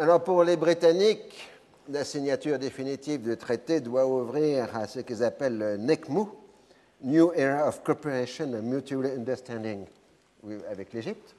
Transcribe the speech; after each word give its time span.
Alors 0.00 0.24
pour 0.24 0.44
les 0.44 0.56
Britanniques, 0.56 1.50
la 1.90 2.04
signature 2.04 2.58
définitive 2.58 3.20
du 3.20 3.36
traité 3.36 3.80
doit 3.80 4.06
ouvrir 4.06 4.74
à 4.74 4.86
ce 4.86 5.00
qu'ils 5.00 5.22
appellent 5.22 5.58
le 5.58 5.76
NECMU, 5.76 6.24
New 7.02 7.34
Era 7.34 7.68
of 7.68 7.82
Cooperation 7.84 8.46
and 8.54 8.62
Mutual 8.62 9.04
Understanding, 9.04 9.84
avec 10.70 10.94
l'Égypte, 10.94 11.34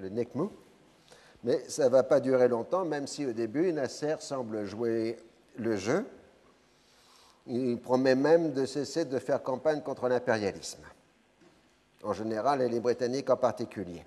le 0.00 0.08
NECMU. 0.08 0.50
Mais 1.42 1.64
ça 1.68 1.86
ne 1.86 1.88
va 1.88 2.04
pas 2.04 2.20
durer 2.20 2.46
longtemps, 2.46 2.84
même 2.84 3.08
si 3.08 3.26
au 3.26 3.32
début, 3.32 3.72
Nasser 3.72 4.14
semble 4.20 4.66
jouer 4.66 5.16
le 5.56 5.76
jeu. 5.76 6.06
Il 7.48 7.76
promet 7.80 8.14
même 8.14 8.52
de 8.52 8.66
cesser 8.66 9.04
de 9.04 9.18
faire 9.18 9.42
campagne 9.42 9.80
contre 9.80 10.08
l'impérialisme, 10.08 10.84
en 12.04 12.12
général 12.12 12.62
et 12.62 12.68
les 12.68 12.78
Britanniques 12.78 13.30
en 13.30 13.36
particulier. 13.36 14.04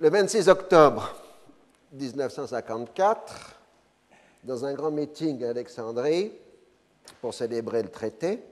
Le 0.00 0.10
26 0.10 0.48
octobre 0.48 1.14
1954, 1.92 3.60
dans 4.44 4.64
un 4.64 4.74
grand 4.74 4.90
meeting 4.90 5.44
à 5.44 5.50
Alexandrie 5.50 6.32
pour 7.20 7.34
célébrer 7.34 7.82
le 7.82 7.88
traité, 7.88 8.42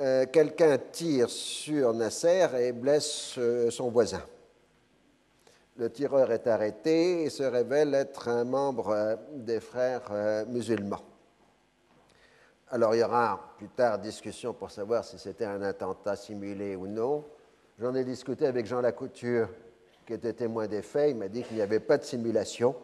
euh, 0.00 0.26
quelqu'un 0.26 0.78
tire 0.78 1.30
sur 1.30 1.92
Nasser 1.92 2.48
et 2.58 2.72
blesse 2.72 3.36
euh, 3.38 3.70
son 3.70 3.90
voisin. 3.90 4.22
Le 5.76 5.90
tireur 5.90 6.32
est 6.32 6.46
arrêté 6.46 7.22
et 7.24 7.30
se 7.30 7.42
révèle 7.42 7.94
être 7.94 8.28
un 8.28 8.44
membre 8.44 8.88
euh, 8.88 9.16
des 9.34 9.60
frères 9.60 10.44
musulmans. 10.48 11.02
Alors 12.70 12.94
il 12.94 13.00
y 13.00 13.04
aura 13.04 13.54
plus 13.56 13.68
tard 13.68 13.98
discussion 13.98 14.52
pour 14.52 14.70
savoir 14.70 15.04
si 15.04 15.18
c'était 15.18 15.44
un 15.44 15.62
attentat 15.62 16.16
simulé 16.16 16.74
ou 16.74 16.88
non. 16.88 17.24
J'en 17.78 17.94
ai 17.94 18.04
discuté 18.04 18.46
avec 18.46 18.66
Jean 18.66 18.80
Lacouture, 18.80 19.48
qui 20.06 20.12
était 20.12 20.32
témoin 20.32 20.66
des 20.66 20.82
faits. 20.82 21.10
Il 21.10 21.16
m'a 21.16 21.28
dit 21.28 21.42
qu'il 21.42 21.56
n'y 21.56 21.62
avait 21.62 21.80
pas 21.80 21.98
de 21.98 22.04
simulation, 22.04 22.74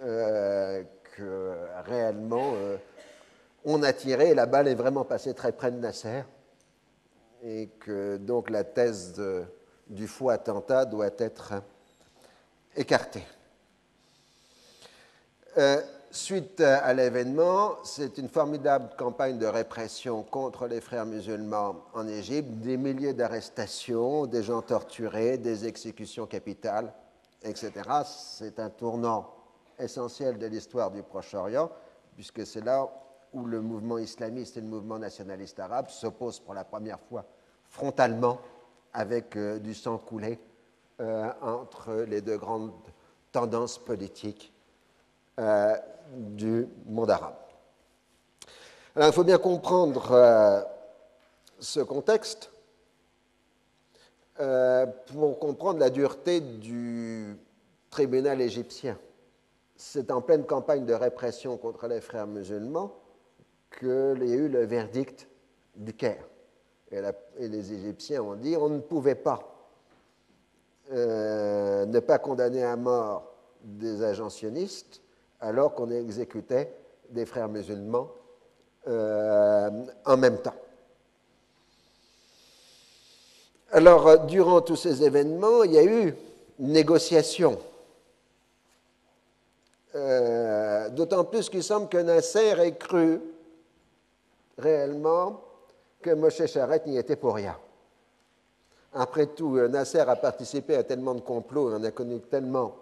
que 0.00 1.54
réellement 1.86 2.52
on 3.64 3.82
a 3.82 3.92
tiré 3.92 4.30
et 4.30 4.34
la 4.34 4.46
balle 4.46 4.68
est 4.68 4.74
vraiment 4.74 5.04
passée 5.04 5.32
très 5.32 5.52
près 5.52 5.70
de 5.70 5.78
Nasser. 5.78 6.22
Et 7.42 7.68
que 7.80 8.16
donc 8.16 8.50
la 8.50 8.64
thèse 8.64 9.22
du 9.88 10.06
faux 10.06 10.30
attentat 10.30 10.84
doit 10.84 11.10
être 11.18 11.54
écartée. 12.76 13.24
Euh, 15.56 15.80
suite 16.14 16.60
à 16.60 16.94
l'événement, 16.94 17.76
c'est 17.82 18.18
une 18.18 18.28
formidable 18.28 18.90
campagne 18.96 19.36
de 19.36 19.46
répression 19.46 20.22
contre 20.22 20.66
les 20.66 20.80
frères 20.80 21.06
musulmans 21.06 21.76
en 21.92 22.06
Égypte, 22.06 22.50
des 22.60 22.76
milliers 22.76 23.14
d'arrestations, 23.14 24.26
des 24.26 24.42
gens 24.42 24.62
torturés, 24.62 25.38
des 25.38 25.66
exécutions 25.66 26.26
capitales, 26.26 26.92
etc. 27.42 27.72
C'est 28.06 28.60
un 28.60 28.70
tournant 28.70 29.34
essentiel 29.78 30.38
de 30.38 30.46
l'histoire 30.46 30.90
du 30.90 31.02
Proche-Orient, 31.02 31.70
puisque 32.14 32.46
c'est 32.46 32.64
là 32.64 32.88
où 33.32 33.44
le 33.44 33.60
mouvement 33.60 33.98
islamiste 33.98 34.56
et 34.56 34.60
le 34.60 34.68
mouvement 34.68 34.98
nationaliste 34.98 35.58
arabe 35.58 35.88
s'opposent 35.88 36.38
pour 36.38 36.54
la 36.54 36.64
première 36.64 37.00
fois 37.00 37.24
frontalement 37.68 38.38
avec 38.92 39.36
euh, 39.36 39.58
du 39.58 39.74
sang 39.74 39.98
coulé 39.98 40.38
euh, 41.00 41.28
entre 41.42 42.04
les 42.08 42.20
deux 42.20 42.38
grandes 42.38 42.70
tendances 43.32 43.78
politiques 43.78 44.53
euh, 45.38 45.74
du 46.16 46.66
monde 46.86 47.10
arabe. 47.10 47.34
Alors 48.94 49.08
il 49.08 49.12
faut 49.12 49.24
bien 49.24 49.38
comprendre 49.38 50.64
ce 51.58 51.80
contexte 51.80 52.52
pour 54.36 55.38
comprendre 55.40 55.80
la 55.80 55.90
dureté 55.90 56.40
du 56.40 57.36
tribunal 57.90 58.40
égyptien. 58.40 58.98
C'est 59.76 60.10
en 60.10 60.20
pleine 60.20 60.44
campagne 60.44 60.84
de 60.84 60.94
répression 60.94 61.56
contre 61.56 61.88
les 61.88 62.00
frères 62.00 62.26
musulmans 62.26 62.92
qu'il 63.78 64.24
y 64.24 64.32
a 64.32 64.36
eu 64.36 64.48
le 64.48 64.64
verdict 64.64 65.28
du 65.76 65.92
Caire. 65.92 66.26
Et, 66.90 67.00
les 67.48 67.72
Égyptiens 67.72 68.22
ont 68.22 68.34
dit 68.34 68.56
on 68.56 68.68
ne 68.68 68.78
pouvait 68.78 69.16
pas 69.16 69.54
euh, 70.92 71.86
ne 71.86 71.98
pas 71.98 72.18
condamner 72.18 72.62
à 72.62 72.76
mort 72.76 73.32
des 73.62 74.02
agents 74.02 74.28
sionistes 74.28 75.00
alors 75.44 75.74
qu'on 75.74 75.90
exécutait 75.90 76.72
des 77.10 77.26
frères 77.26 77.48
musulmans 77.48 78.08
euh, 78.88 79.70
en 80.06 80.16
même 80.16 80.38
temps. 80.38 80.54
Alors, 83.70 84.08
euh, 84.08 84.16
durant 84.18 84.62
tous 84.62 84.76
ces 84.76 85.02
événements, 85.04 85.62
il 85.64 85.72
y 85.72 85.78
a 85.78 85.84
eu 85.84 86.14
une 86.58 86.72
négociation. 86.72 87.58
D'autant 90.90 91.24
plus 91.24 91.48
qu'il 91.48 91.62
semble 91.62 91.88
que 91.88 91.98
Nasser 91.98 92.54
ait 92.60 92.74
cru 92.74 93.20
réellement 94.58 95.40
que 96.02 96.10
Moshe 96.10 96.46
Charette 96.46 96.86
n'y 96.86 96.98
était 96.98 97.16
pour 97.16 97.36
rien. 97.36 97.56
Après 98.92 99.26
tout, 99.26 99.56
euh, 99.56 99.68
Nasser 99.68 100.00
a 100.00 100.16
participé 100.16 100.76
à 100.76 100.84
tellement 100.84 101.14
de 101.14 101.20
complots 101.20 101.70
et 101.70 101.74
en 101.74 101.84
a 101.84 101.90
connu 101.90 102.20
tellement 102.20 102.76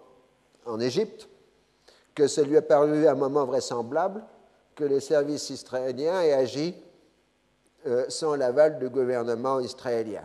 en 0.65 0.79
Égypte 0.79 1.27
que 2.15 2.27
ça 2.27 2.43
lui 2.43 2.57
a 2.57 2.61
paru 2.61 3.07
un 3.07 3.15
moment 3.15 3.45
vraisemblable 3.45 4.23
que 4.75 4.83
les 4.83 4.99
services 4.99 5.49
israéliens 5.49 6.21
aient 6.21 6.33
agi 6.33 6.75
euh, 7.85 8.05
sans 8.09 8.35
l'aval 8.35 8.79
du 8.79 8.89
gouvernement 8.89 9.59
israélien. 9.59 10.23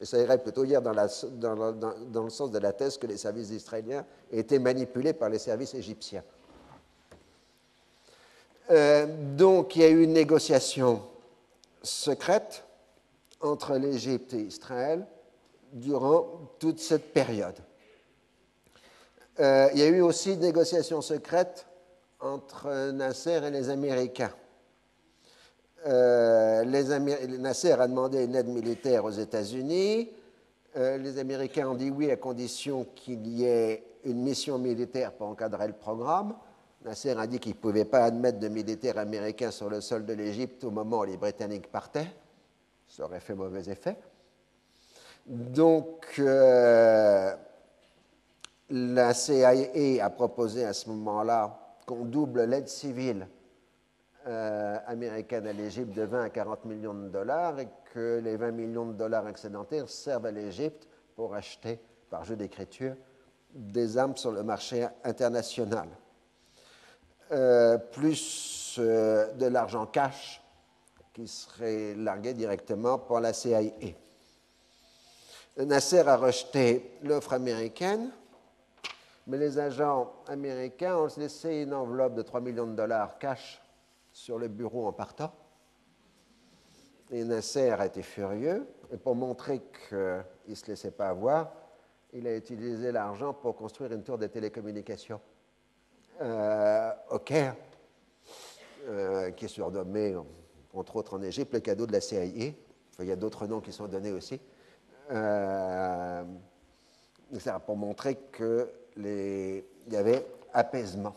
Et 0.00 0.04
ça 0.04 0.18
irait 0.18 0.38
plutôt 0.38 0.64
dire 0.64 0.82
dans, 0.82 0.92
le 0.92 2.30
sens 2.30 2.50
de 2.50 2.58
la 2.58 2.72
thèse 2.72 2.98
que 2.98 3.06
les 3.06 3.16
services 3.16 3.50
israéliens 3.50 4.04
étaient 4.30 4.58
manipulés 4.58 5.12
par 5.12 5.28
les 5.28 5.38
services 5.38 5.74
égyptiens. 5.74 6.24
Euh, 8.70 9.06
donc 9.36 9.76
il 9.76 9.82
y 9.82 9.84
a 9.84 9.88
eu 9.88 10.02
une 10.02 10.14
négociation 10.14 11.02
secrète 11.82 12.64
entre 13.40 13.76
l'Égypte 13.76 14.32
et 14.32 14.40
Israël 14.40 15.06
durant 15.72 16.26
toute 16.58 16.80
cette 16.80 17.12
période. 17.12 17.56
Euh, 19.40 19.68
il 19.72 19.80
y 19.80 19.82
a 19.82 19.88
eu 19.88 20.00
aussi 20.00 20.34
une 20.34 20.40
négociation 20.40 21.00
secrète 21.00 21.66
entre 22.20 22.90
Nasser 22.92 23.40
et 23.44 23.50
les 23.50 23.68
Américains. 23.68 24.32
Euh, 25.86 26.64
Nasser 27.38 27.72
a 27.72 27.86
demandé 27.88 28.24
une 28.24 28.34
aide 28.34 28.48
militaire 28.48 29.04
aux 29.04 29.10
États-Unis. 29.10 30.10
les 30.76 31.18
Américains 31.18 31.68
ont 31.68 31.74
dit 31.74 31.90
oui 31.90 32.10
à 32.10 32.16
condition 32.16 32.86
qu'il 32.94 33.26
y 33.26 33.44
ait 33.44 33.84
une 34.04 34.22
mission 34.22 34.58
militaire 34.58 35.12
pour 35.12 35.28
encadrer 35.28 35.66
le 35.66 35.74
programme. 35.74 36.34
Nasser 36.84 37.10
a 37.10 37.26
dit 37.26 37.38
qu'il 37.38 37.52
ne 37.52 37.58
pouvait 37.58 37.84
pas 37.86 38.04
admettre 38.04 38.38
de 38.38 38.48
militaires 38.48 38.98
américains 38.98 39.50
sur 39.50 39.70
le 39.70 39.80
sol 39.80 40.04
de 40.04 40.12
l'Égypte 40.12 40.64
au 40.64 40.70
moment 40.70 41.00
où 41.00 41.04
les 41.04 41.16
Britanniques 41.16 41.70
partaient. 41.70 42.08
Ça 42.86 43.04
aurait 43.04 43.20
fait 43.20 43.34
mauvais 43.34 43.70
effet. 43.70 43.96
Donc, 45.26 46.16
euh, 46.18 47.34
la 48.70 49.14
CIA 49.14 50.04
a 50.04 50.10
proposé 50.10 50.64
à 50.64 50.72
ce 50.72 50.88
moment-là 50.90 51.58
qu'on 51.86 52.04
double 52.04 52.44
l'aide 52.44 52.68
civile 52.68 53.28
euh, 54.26 54.78
américaine 54.86 55.46
à 55.46 55.52
l'Égypte 55.52 55.92
de 55.92 56.02
20 56.02 56.24
à 56.24 56.30
40 56.30 56.64
millions 56.64 56.94
de 56.94 57.08
dollars 57.08 57.60
et 57.60 57.68
que 57.92 58.20
les 58.24 58.36
20 58.36 58.52
millions 58.52 58.86
de 58.86 58.94
dollars 58.94 59.28
excédentaires 59.28 59.88
servent 59.88 60.26
à 60.26 60.30
l'Égypte 60.30 60.88
pour 61.14 61.34
acheter, 61.34 61.78
par 62.08 62.24
jeu 62.24 62.36
d'écriture, 62.36 62.96
des 63.54 63.98
armes 63.98 64.16
sur 64.16 64.32
le 64.32 64.42
marché 64.42 64.86
international. 65.04 65.88
Euh, 67.32 67.78
plus 67.78 68.76
euh, 68.78 69.32
de 69.34 69.46
l'argent 69.46 69.86
cash 69.86 70.42
qui 71.12 71.28
serait 71.28 71.94
largué 71.94 72.34
directement 72.34 72.98
par 72.98 73.20
la 73.20 73.32
CIA. 73.32 73.60
Nasser 75.58 76.00
a 76.00 76.16
rejeté 76.16 76.98
l'offre 77.02 77.32
américaine, 77.34 78.10
mais 79.26 79.38
les 79.38 79.58
agents 79.58 80.12
américains 80.26 80.96
ont 80.96 81.08
laissé 81.16 81.62
une 81.62 81.74
enveloppe 81.74 82.14
de 82.14 82.22
3 82.22 82.40
millions 82.40 82.66
de 82.66 82.74
dollars 82.74 83.18
cash 83.18 83.62
sur 84.12 84.38
le 84.38 84.48
bureau 84.48 84.86
en 84.86 84.92
partant. 84.92 85.32
Et 87.10 87.24
Nasser 87.24 87.70
a 87.70 87.86
été 87.86 88.02
furieux, 88.02 88.66
et 88.92 88.96
pour 88.96 89.14
montrer 89.14 89.62
qu'il 89.88 90.24
ne 90.48 90.54
se 90.54 90.66
laissait 90.66 90.90
pas 90.90 91.08
avoir, 91.08 91.52
il 92.12 92.26
a 92.26 92.36
utilisé 92.36 92.92
l'argent 92.92 93.34
pour 93.34 93.56
construire 93.56 93.92
une 93.92 94.02
tour 94.02 94.18
de 94.18 94.26
télécommunications 94.26 95.20
euh, 96.20 96.92
au 97.10 97.18
Caire, 97.18 97.56
euh, 98.86 99.30
qui 99.32 99.46
est 99.46 99.48
surnommé, 99.48 100.16
entre 100.72 100.96
autres 100.96 101.16
en 101.16 101.22
Égypte, 101.22 101.52
le 101.52 101.60
cadeau 101.60 101.86
de 101.86 101.92
la 101.92 102.00
CIA. 102.00 102.24
il 102.24 102.54
y 103.00 103.12
a 103.12 103.16
d'autres 103.16 103.46
noms 103.46 103.60
qui 103.60 103.72
sont 103.72 103.88
donnés 103.88 104.12
aussi. 104.12 104.40
Euh, 105.10 106.24
ça 107.38 107.58
pour 107.58 107.76
montrer 107.76 108.16
qu'il 108.94 109.64
y 109.90 109.96
avait 109.96 110.26
apaisement. 110.52 111.14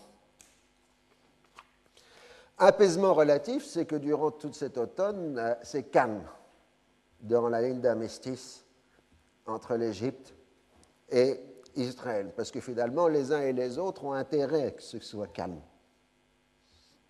Apaisement 2.57 3.13
relatif, 3.13 3.65
c'est 3.65 3.85
que 3.85 3.95
durant 3.95 4.31
toute 4.31 4.55
cet 4.55 4.77
automne, 4.77 5.37
euh, 5.37 5.53
c'est 5.61 5.83
calme 5.83 6.23
durant 7.21 7.49
la 7.49 7.61
ligne 7.61 7.79
d'armistice 7.79 8.65
entre 9.45 9.75
l'Égypte 9.75 10.33
et 11.11 11.39
Israël, 11.75 12.33
parce 12.35 12.49
que 12.51 12.59
finalement, 12.59 13.07
les 13.07 13.31
uns 13.31 13.41
et 13.41 13.53
les 13.53 13.77
autres 13.77 14.05
ont 14.05 14.13
intérêt 14.13 14.73
que 14.73 14.81
ce 14.81 14.99
soit 14.99 15.27
calme. 15.27 15.61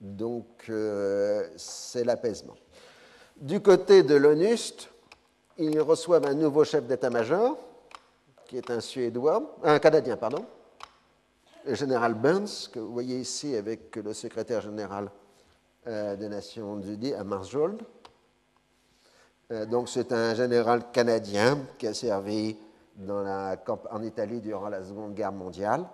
Donc, 0.01 0.65
euh, 0.69 1.49
c'est 1.55 2.03
l'apaisement. 2.03 2.55
Du 3.37 3.61
côté 3.61 4.03
de 4.03 4.15
l'ONUST, 4.15 4.89
ils 5.57 5.79
reçoivent 5.79 6.25
un 6.25 6.33
nouveau 6.33 6.65
chef 6.65 6.85
d'état-major, 6.85 7.57
qui 8.45 8.57
est 8.57 8.69
un 8.69 8.81
Suédois, 8.81 9.57
un 9.63 9.79
Canadien, 9.79 10.17
pardon, 10.17 10.45
le 11.67 11.75
général 11.75 12.13
Burns, 12.13 12.69
que 12.71 12.79
vous 12.79 12.93
voyez 12.93 13.19
ici 13.19 13.53
avec 13.55 13.95
le 13.97 14.13
secrétaire 14.13 14.61
général 14.61 15.11
euh, 15.85 16.15
des 16.15 16.29
Nations 16.29 16.79
Unies 16.79 17.13
à 17.13 17.25
Marsjold. 17.25 17.81
Euh, 19.51 19.65
donc, 19.65 19.89
c'est 19.89 20.13
un 20.13 20.33
général 20.33 20.91
canadien 20.91 21.59
qui 21.77 21.87
a 21.87 21.93
servi 21.93 22.55
en 23.09 24.01
Italie 24.01 24.39
durant 24.39 24.69
la 24.69 24.83
Seconde 24.83 25.13
Guerre 25.13 25.33
mondiale 25.33 25.85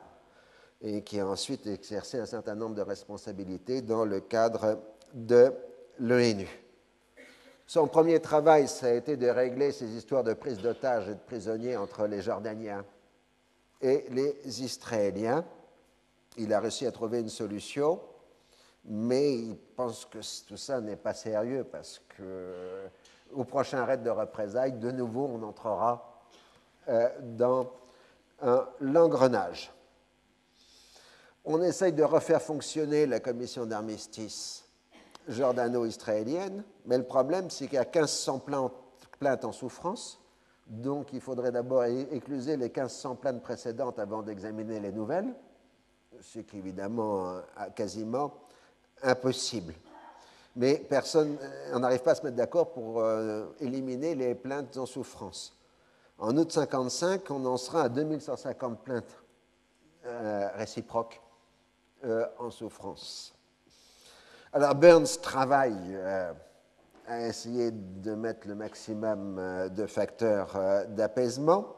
et 0.81 1.01
qui 1.01 1.19
a 1.19 1.27
ensuite 1.27 1.65
exercé 1.65 2.19
un 2.19 2.25
certain 2.25 2.55
nombre 2.55 2.75
de 2.75 2.81
responsabilités 2.81 3.81
dans 3.81 4.05
le 4.05 4.19
cadre 4.19 4.79
de 5.13 5.51
l'ONU. 5.99 6.47
Son 7.65 7.87
premier 7.87 8.19
travail, 8.19 8.67
ça 8.67 8.87
a 8.87 8.91
été 8.91 9.17
de 9.17 9.27
régler 9.27 9.71
ces 9.71 9.89
histoires 9.89 10.23
de 10.23 10.33
prise 10.33 10.59
d'otages 10.59 11.09
et 11.09 11.15
de 11.15 11.19
prisonniers 11.25 11.77
entre 11.77 12.05
les 12.05 12.21
Jordaniens 12.21 12.85
et 13.81 14.05
les 14.11 14.63
Israéliens. 14.63 15.43
Il 16.37 16.53
a 16.53 16.59
réussi 16.59 16.85
à 16.85 16.91
trouver 16.91 17.19
une 17.19 17.29
solution, 17.29 17.99
mais 18.85 19.33
il 19.35 19.55
pense 19.75 20.05
que 20.05 20.19
tout 20.47 20.57
ça 20.57 20.81
n'est 20.81 20.95
pas 20.95 21.13
sérieux 21.13 21.63
parce 21.63 22.01
que 22.17 22.87
au 23.33 23.43
prochain 23.43 23.85
raid 23.85 24.03
de 24.03 24.09
représailles, 24.09 24.73
de 24.73 24.91
nouveau, 24.91 25.29
on 25.33 25.43
entrera 25.43 26.21
euh, 26.89 27.09
dans 27.21 27.71
l'engrenage. 28.81 29.71
On 31.45 31.61
essaye 31.61 31.93
de 31.93 32.03
refaire 32.03 32.41
fonctionner 32.41 33.05
la 33.05 33.19
commission 33.19 33.65
d'armistice 33.65 34.65
jordano-israélienne, 35.27 36.63
mais 36.85 36.97
le 36.97 37.05
problème, 37.05 37.49
c'est 37.49 37.67
qu'il 37.67 37.75
y 37.75 37.77
a 37.77 37.85
1500 37.85 38.43
plaintes 39.19 39.45
en 39.45 39.51
souffrance, 39.51 40.19
donc 40.67 41.13
il 41.13 41.21
faudrait 41.21 41.51
d'abord 41.51 41.85
écluser 41.85 42.57
les 42.57 42.65
1500 42.69 43.15
plaintes 43.15 43.41
précédentes 43.41 43.99
avant 43.99 44.21
d'examiner 44.21 44.79
les 44.79 44.91
nouvelles, 44.91 45.33
ce 46.21 46.39
qui 46.39 46.57
est 46.57 46.59
évidemment 46.59 47.27
euh, 47.27 47.41
quasiment 47.75 48.33
impossible. 49.01 49.73
Mais 50.55 50.75
personne, 50.75 51.37
on 51.73 51.79
n'arrive 51.79 52.01
pas 52.01 52.11
à 52.11 52.15
se 52.15 52.23
mettre 52.23 52.35
d'accord 52.37 52.71
pour 52.73 53.01
euh, 53.01 53.47
éliminer 53.59 54.15
les 54.15 54.35
plaintes 54.35 54.77
en 54.77 54.85
souffrance. 54.85 55.57
En 56.19 56.37
août 56.37 56.51
55, 56.51 57.29
on 57.31 57.45
en 57.45 57.57
sera 57.57 57.83
à 57.83 57.89
2150 57.89 58.83
plaintes 58.83 59.23
euh, 60.05 60.49
réciproques 60.55 61.19
en 62.37 62.51
souffrance. 62.51 63.33
Alors 64.55 64.75
Burns 64.75 65.19
travaille 65.19 65.95
euh, 65.95 66.31
à 67.07 67.27
essayer 67.27 67.71
de 67.71 68.13
mettre 68.13 68.47
le 68.47 68.53
maximum 68.53 69.37
euh, 69.39 69.67
de 69.67 69.87
facteurs 69.87 70.55
euh, 70.55 70.85
d'apaisement. 70.85 71.75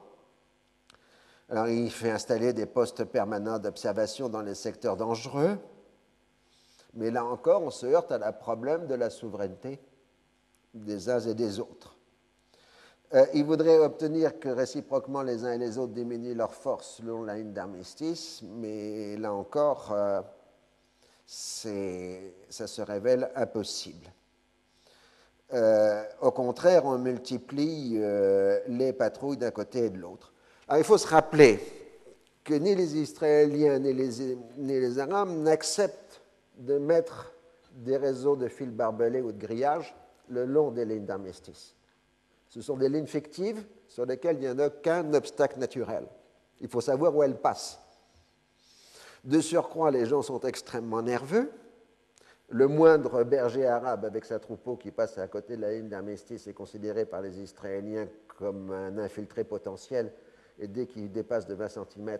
Alors 1.50 1.68
il 1.68 1.92
fait 1.92 2.12
installer 2.12 2.53
des 2.53 2.65
postes 2.65 3.03
permanents 3.03 3.59
d'observation 3.59 4.30
dans 4.30 4.42
les 4.42 4.56
secteurs 4.56 4.97
dangereux. 4.97 5.57
Mais 6.94 7.12
là 7.12 7.25
encore, 7.25 7.62
on 7.62 7.71
se 7.71 7.86
heurte 7.86 8.12
à 8.12 8.18
la 8.18 8.31
problème 8.31 8.88
de 8.88 8.95
la 8.95 9.09
souveraineté 9.09 9.80
des 10.74 11.09
uns 11.09 11.19
et 11.19 11.33
des 11.33 11.59
autres. 11.59 11.97
il 13.33 13.45
voudrait 13.45 13.80
obtenir 13.80 14.39
que 14.39 14.50
réciproquement 14.50 15.21
les 15.21 15.45
uns 15.45 15.53
et 15.53 15.57
les 15.57 15.77
autres 15.77 15.94
diminuent 15.94 16.36
leurs 16.36 16.53
forces 16.53 16.97
selon 16.97 17.24
la 17.24 17.36
ligne 17.36 17.53
d'armistice, 17.53 18.42
mais 18.44 19.15
là 19.18 19.33
encore, 19.33 19.95
ça 21.25 22.68
se 22.68 22.81
révèle 22.81 23.31
impossible. 23.36 24.12
Euh, 25.53 26.03
au 26.21 26.31
contraire, 26.31 26.86
on 26.86 26.97
multiplie 26.97 27.94
euh, 27.95 28.59
les 28.68 28.94
patrouilles 28.94 29.38
d'un 29.38 29.51
côté 29.51 29.86
et 29.86 29.89
de 29.89 29.97
l'autre. 29.97 30.33
Il 30.73 30.83
faut 30.83 30.97
se 30.97 31.07
rappeler 31.07 31.59
que 32.44 32.53
ni 32.53 32.75
les 32.75 32.97
Israéliens 32.97 33.79
ni 33.79 33.94
les, 33.94 35.00
Arabes 35.00 35.29
n'acceptent 35.29 36.21
de 36.57 36.77
mettre 36.77 37.31
des 37.71 37.97
réseaux 37.97 38.35
de 38.35 38.47
fils 38.47 38.69
barbelés 38.69 39.21
ou 39.21 39.31
de 39.31 39.39
grillages 39.39 39.95
le 40.29 40.45
long 40.45 40.71
des 40.71 40.85
lignes 40.85 41.06
d'armistice. 41.06 41.75
Ce 42.50 42.62
sont 42.62 42.77
des 42.77 42.89
lignes 42.89 43.07
fictives 43.07 43.65
sur 43.88 44.06
lesquelles 44.06 44.38
il 44.41 44.50
n'y 44.50 44.62
a 44.62 44.67
aucun 44.67 45.13
obstacle 45.13 45.59
naturel. 45.59 46.07
Il 46.62 46.69
faut 46.69 46.81
savoir 46.81 47.15
où 47.15 47.21
elles 47.21 47.38
passent. 47.38 47.79
De 49.23 49.41
surcroît, 49.41 49.91
les 49.91 50.06
gens 50.06 50.21
sont 50.21 50.39
extrêmement 50.41 51.01
nerveux. 51.01 51.51
Le 52.50 52.68
moindre 52.68 53.23
berger 53.23 53.65
arabe 53.65 54.06
avec 54.06 54.23
sa 54.23 54.39
troupeau 54.39 54.77
qui 54.77 54.91
passe 54.91 55.18
à 55.18 55.27
côté 55.27 55.57
de 55.57 55.61
la 55.61 55.73
ligne 55.73 55.89
d'armistice 55.89 56.45
est 56.47 56.53
considéré 56.53 57.06
par 57.06 57.21
les 57.21 57.39
Israéliens 57.39 58.07
comme 58.38 58.71
un 58.71 59.00
infiltré 59.00 59.44
potentiel. 59.44 60.13
Et 60.60 60.68
dès 60.68 60.86
qu'il 60.86 61.12
dépasse 61.12 61.46
de 61.46 61.54
20 61.54 61.69
cm 61.69 62.19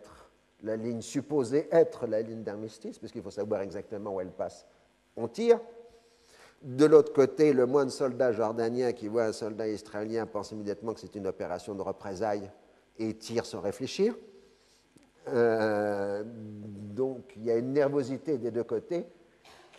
la 0.64 0.76
ligne 0.76 1.02
supposée 1.02 1.68
être 1.72 2.08
la 2.08 2.22
ligne 2.22 2.44
d'armistice, 2.44 2.98
puisqu'il 2.98 3.22
faut 3.22 3.32
savoir 3.32 3.62
exactement 3.62 4.16
où 4.16 4.22
elle 4.22 4.32
passe, 4.32 4.66
on 5.16 5.28
tire. 5.28 5.60
De 6.62 6.86
l'autre 6.86 7.14
côté, 7.14 7.54
le 7.54 7.66
moindre 7.66 7.92
soldat 7.92 8.32
jordanien 8.32 8.92
qui 8.94 9.08
voit 9.08 9.26
un 9.26 9.34
soldat 9.34 9.68
israélien 9.68 10.26
pense 10.26 10.52
immédiatement 10.52 10.94
que 10.94 11.00
c'est 11.00 11.16
une 11.16 11.28
opération 11.28 11.76
de 11.76 11.82
représailles 11.82 12.50
et 12.98 13.14
tire 13.14 13.46
sans 13.46 13.62
réfléchir. 13.62 14.16
Euh, 15.28 16.24
donc 16.26 17.34
il 17.36 17.46
y 17.46 17.52
a 17.52 17.58
une 17.58 17.74
nervosité 17.74 18.38
des 18.38 18.52
deux 18.52 18.64
côtés 18.64 19.06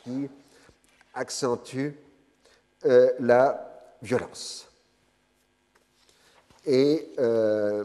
qui 0.03 0.29
accentue 1.15 1.91
euh, 2.85 3.13
la 3.21 3.95
violence. 4.03 4.69
Et 6.67 7.13
euh, 7.19 7.85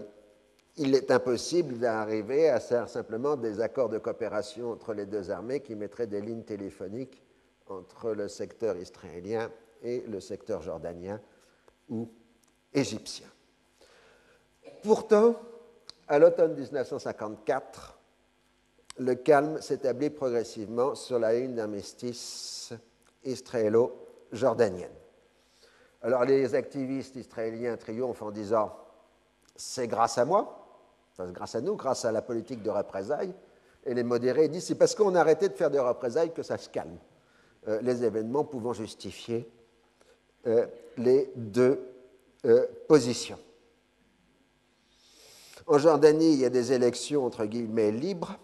il 0.78 0.96
est 0.96 1.12
impossible 1.12 1.78
d'arriver 1.78 2.50
à 2.50 2.60
simplement 2.60 3.36
des 3.36 3.60
accords 3.60 3.90
de 3.90 3.98
coopération 3.98 4.72
entre 4.72 4.94
les 4.94 5.06
deux 5.06 5.30
armées 5.30 5.60
qui 5.60 5.76
mettraient 5.76 6.08
des 6.08 6.22
lignes 6.22 6.44
téléphoniques 6.44 7.22
entre 7.68 8.12
le 8.12 8.28
secteur 8.28 8.78
israélien 8.78 9.52
et 9.84 10.02
le 10.02 10.20
secteur 10.20 10.62
jordanien 10.62 11.20
ou 11.90 12.10
égyptien. 12.74 13.28
Pourtant, 14.84 15.36
à 16.08 16.20
l'automne 16.20 16.54
1954, 16.54 17.98
le 19.00 19.16
calme 19.16 19.62
s'établit 19.62 20.10
progressivement 20.10 20.96
sur 20.96 21.20
la 21.20 21.34
ligne 21.34 21.56
d'armistice 21.56 22.74
israélo-jordanienne. 23.24 24.92
Alors 26.02 26.26
les 26.26 26.56
activistes 26.56 27.16
israéliens 27.16 27.78
triomphent 27.78 28.24
en 28.24 28.32
disant 28.32 28.76
c'est 29.56 29.88
grâce 29.88 30.18
à 30.18 30.26
moi, 30.26 30.61
grâce 31.20 31.56
à 31.56 31.62
nous, 31.62 31.76
grâce 31.76 32.06
à 32.06 32.12
la 32.12 32.22
politique 32.22 32.64
de 32.64 32.70
représailles, 32.70 33.34
et 33.86 33.94
les 33.94 34.04
modérés 34.04 34.48
disent 34.48 34.66
c'est 34.66 34.76
parce 34.76 34.96
qu'on 34.96 35.16
a 35.16 35.22
arrêté 35.22 35.50
de 35.50 35.54
faire 35.54 35.72
des 35.72 35.80
représailles 35.80 36.34
que 36.34 36.44
ça 36.44 36.58
se 36.58 36.70
calme, 36.70 36.98
euh, 37.68 37.82
les 37.82 38.04
événements 38.04 38.44
pouvant 38.44 38.74
justifier 38.74 39.50
euh, 40.48 40.66
les 40.98 41.32
deux 41.36 41.80
euh, 42.46 42.66
positions. 42.88 43.40
En 45.68 45.78
Jordanie, 45.78 46.34
il 46.34 46.40
y 46.40 46.46
a 46.46 46.50
des 46.50 46.74
élections 46.74 47.26
entre 47.26 47.46
guillemets 47.46 47.92
libres. 47.92 48.36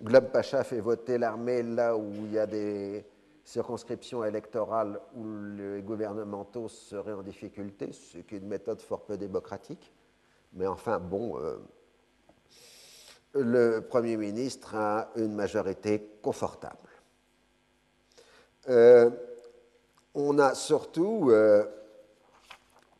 Globe 0.00 0.30
Pacha 0.30 0.64
fait 0.64 0.80
voter 0.80 1.18
l'armée 1.18 1.62
là 1.62 1.96
où 1.96 2.10
il 2.26 2.32
y 2.32 2.38
a 2.38 2.46
des 2.46 3.04
circonscriptions 3.44 4.24
électorales 4.24 5.00
où 5.14 5.24
les 5.56 5.82
gouvernementaux 5.82 6.68
seraient 6.68 7.12
en 7.12 7.22
difficulté, 7.22 7.92
ce 7.92 8.18
qui 8.18 8.34
est 8.34 8.38
une 8.38 8.48
méthode 8.48 8.80
fort 8.80 9.04
peu 9.04 9.16
démocratique. 9.16 9.92
Mais 10.52 10.66
enfin, 10.66 10.98
bon, 10.98 11.38
le 13.34 13.80
Premier 13.80 14.16
ministre 14.16 14.74
a 14.74 15.10
une 15.16 15.34
majorité 15.34 16.18
confortable. 16.22 16.88
Euh, 18.68 19.10
on 20.14 20.38
a 20.38 20.54
surtout 20.54 21.30
euh, 21.30 21.64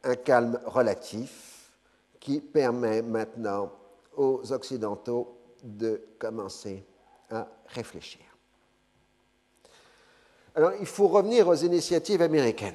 un 0.03 0.17
calme 0.17 0.61
relatif 0.67 1.71
qui 2.19 2.41
permet 2.41 3.03
maintenant 3.03 3.73
aux 4.17 4.53
Occidentaux 4.53 5.39
de 5.63 6.03
commencer 6.19 6.85
à 7.31 7.47
réfléchir. 7.69 8.23
Alors, 10.55 10.73
il 10.79 10.87
faut 10.87 11.09
revenir 11.09 11.49
aux 11.49 11.55
initiatives 11.55 12.23
américaines. 12.23 12.75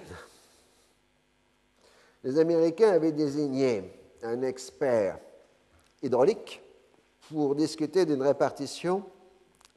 Les 2.24 2.38
Américains 2.38 2.92
avaient 2.92 3.14
désigné 3.14 3.94
un 4.22 4.42
expert 4.42 5.18
hydraulique 6.02 6.62
pour 7.30 7.56
discuter 7.56 8.06
d'une 8.06 8.24
répartition 8.24 9.04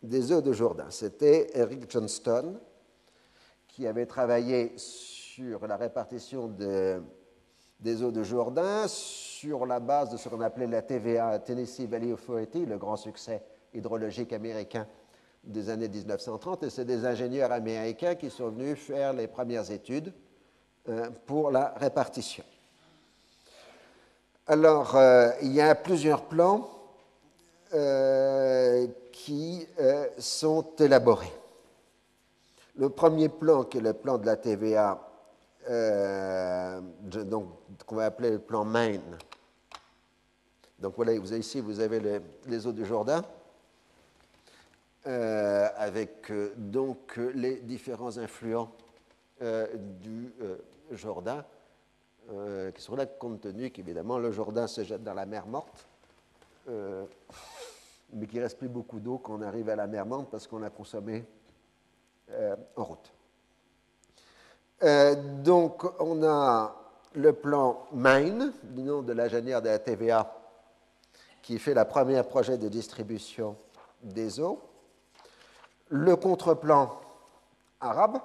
des 0.03 0.33
eaux 0.33 0.41
de 0.41 0.53
Jourdain. 0.53 0.87
C'était 0.91 1.51
Eric 1.55 1.91
Johnston, 1.91 2.59
qui 3.69 3.87
avait 3.87 4.07
travaillé 4.07 4.73
sur 4.77 5.67
la 5.67 5.77
répartition 5.77 6.49
de 6.49 7.03
des 7.81 8.03
eaux 8.03 8.13
de 8.13 8.23
Jourdain 8.23 8.87
sur 8.87 9.67
la 9.67 9.81
base 9.81 10.11
de 10.11 10.17
ce 10.17 10.29
qu'on 10.29 10.41
appelait 10.41 10.69
la 10.69 10.83
TVA, 10.83 11.41
Tennessee 11.41 11.89
Valley 11.89 12.13
Authority, 12.13 12.65
le 12.65 12.79
grand 12.79 12.97
succès 12.97 13.43
hydrologique 13.75 14.33
américain 14.33 14.87
des 15.43 15.69
années 15.69 15.89
1930. 15.89 16.63
Et 16.63 16.71
c'est 16.71 16.85
des 16.85 17.05
ingénieurs 17.05 17.51
américains 17.51 18.15
qui 18.15 18.31
sont 18.31 18.51
venus 18.51 18.79
faire 18.79 19.13
les 19.13 19.27
premières 19.27 19.69
études 19.73 20.13
euh, 20.89 21.11
pour 21.27 21.51
la 21.51 21.75
répartition. 21.77 22.45
Alors, 24.47 24.95
euh, 24.95 25.31
il 25.43 25.53
y 25.53 25.61
a 25.61 25.75
plusieurs 25.75 26.27
plans 26.27 26.69
euh, 27.75 28.87
qui 29.11 29.67
sont 30.19 30.67
élaborés. 30.79 31.33
Le 32.77 32.89
premier 32.89 33.29
plan, 33.29 33.65
qui 33.65 33.79
est 33.79 33.83
le 33.83 33.93
plan 33.93 34.19
de 34.19 34.27
la 34.27 34.37
TVA, 34.37 35.09
donc 37.05 37.49
qu'on 37.87 37.97
va 37.97 38.07
appeler 38.07 38.31
le 38.31 38.39
plan 38.39 38.65
Maine. 38.65 39.19
Donc 40.79 40.95
voilà, 40.97 41.19
vous 41.19 41.33
avez 41.33 41.41
ici, 41.41 41.61
vous 41.61 41.81
avez 41.81 42.21
les, 42.47 42.67
eaux 42.67 42.73
du 42.73 42.85
Jourdain, 42.85 43.23
avec 45.05 46.33
donc 46.57 47.19
les 47.35 47.57
différents 47.57 48.19
influents 48.19 48.73
du 49.41 50.33
Jourdain, 50.93 51.45
euh, 52.31 52.71
qui 52.71 52.81
sont 52.81 52.95
là 52.95 53.05
compte 53.05 53.41
tenu 53.41 53.71
qu'évidemment 53.71 54.17
le 54.17 54.31
Jourdain 54.31 54.69
se 54.69 54.85
jette 54.85 55.03
dans 55.03 55.13
la 55.13 55.27
mer 55.27 55.45
morte, 55.47 55.87
euh, 56.69 57.05
mais 58.13 58.27
qu'il 58.27 58.39
ne 58.39 58.45
reste 58.45 58.59
plus 58.59 58.69
beaucoup 58.69 59.01
d'eau 59.01 59.19
quand 59.19 59.35
on 59.39 59.43
arrive 59.43 59.69
à 59.69 59.77
la 59.77 59.87
mer 59.87 60.07
morte 60.07 60.29
parce 60.31 60.47
qu'on 60.47 60.63
a 60.63 60.71
consommé 60.71 61.25
euh, 62.31 62.57
en 62.77 62.85
route. 62.85 63.13
donc 65.43 65.85
on 66.01 66.23
a 66.23 66.77
le 67.15 67.33
plan 67.33 67.87
Maine, 67.93 68.53
du 68.63 68.83
nom 68.83 69.03
de 69.03 69.13
l'ingénieur 69.13 69.61
de 69.61 69.69
la 69.69 69.79
TVA, 69.79 70.35
qui 71.43 71.59
fait 71.59 71.75
la 71.75 71.85
première 71.85 72.27
projet 72.27 72.57
de 72.57 72.69
distribution 72.69 73.57
des 74.03 74.41
eaux. 74.41 74.61
Le 75.89 76.17
contre-plan 76.17 77.01
arabe, 77.81 78.19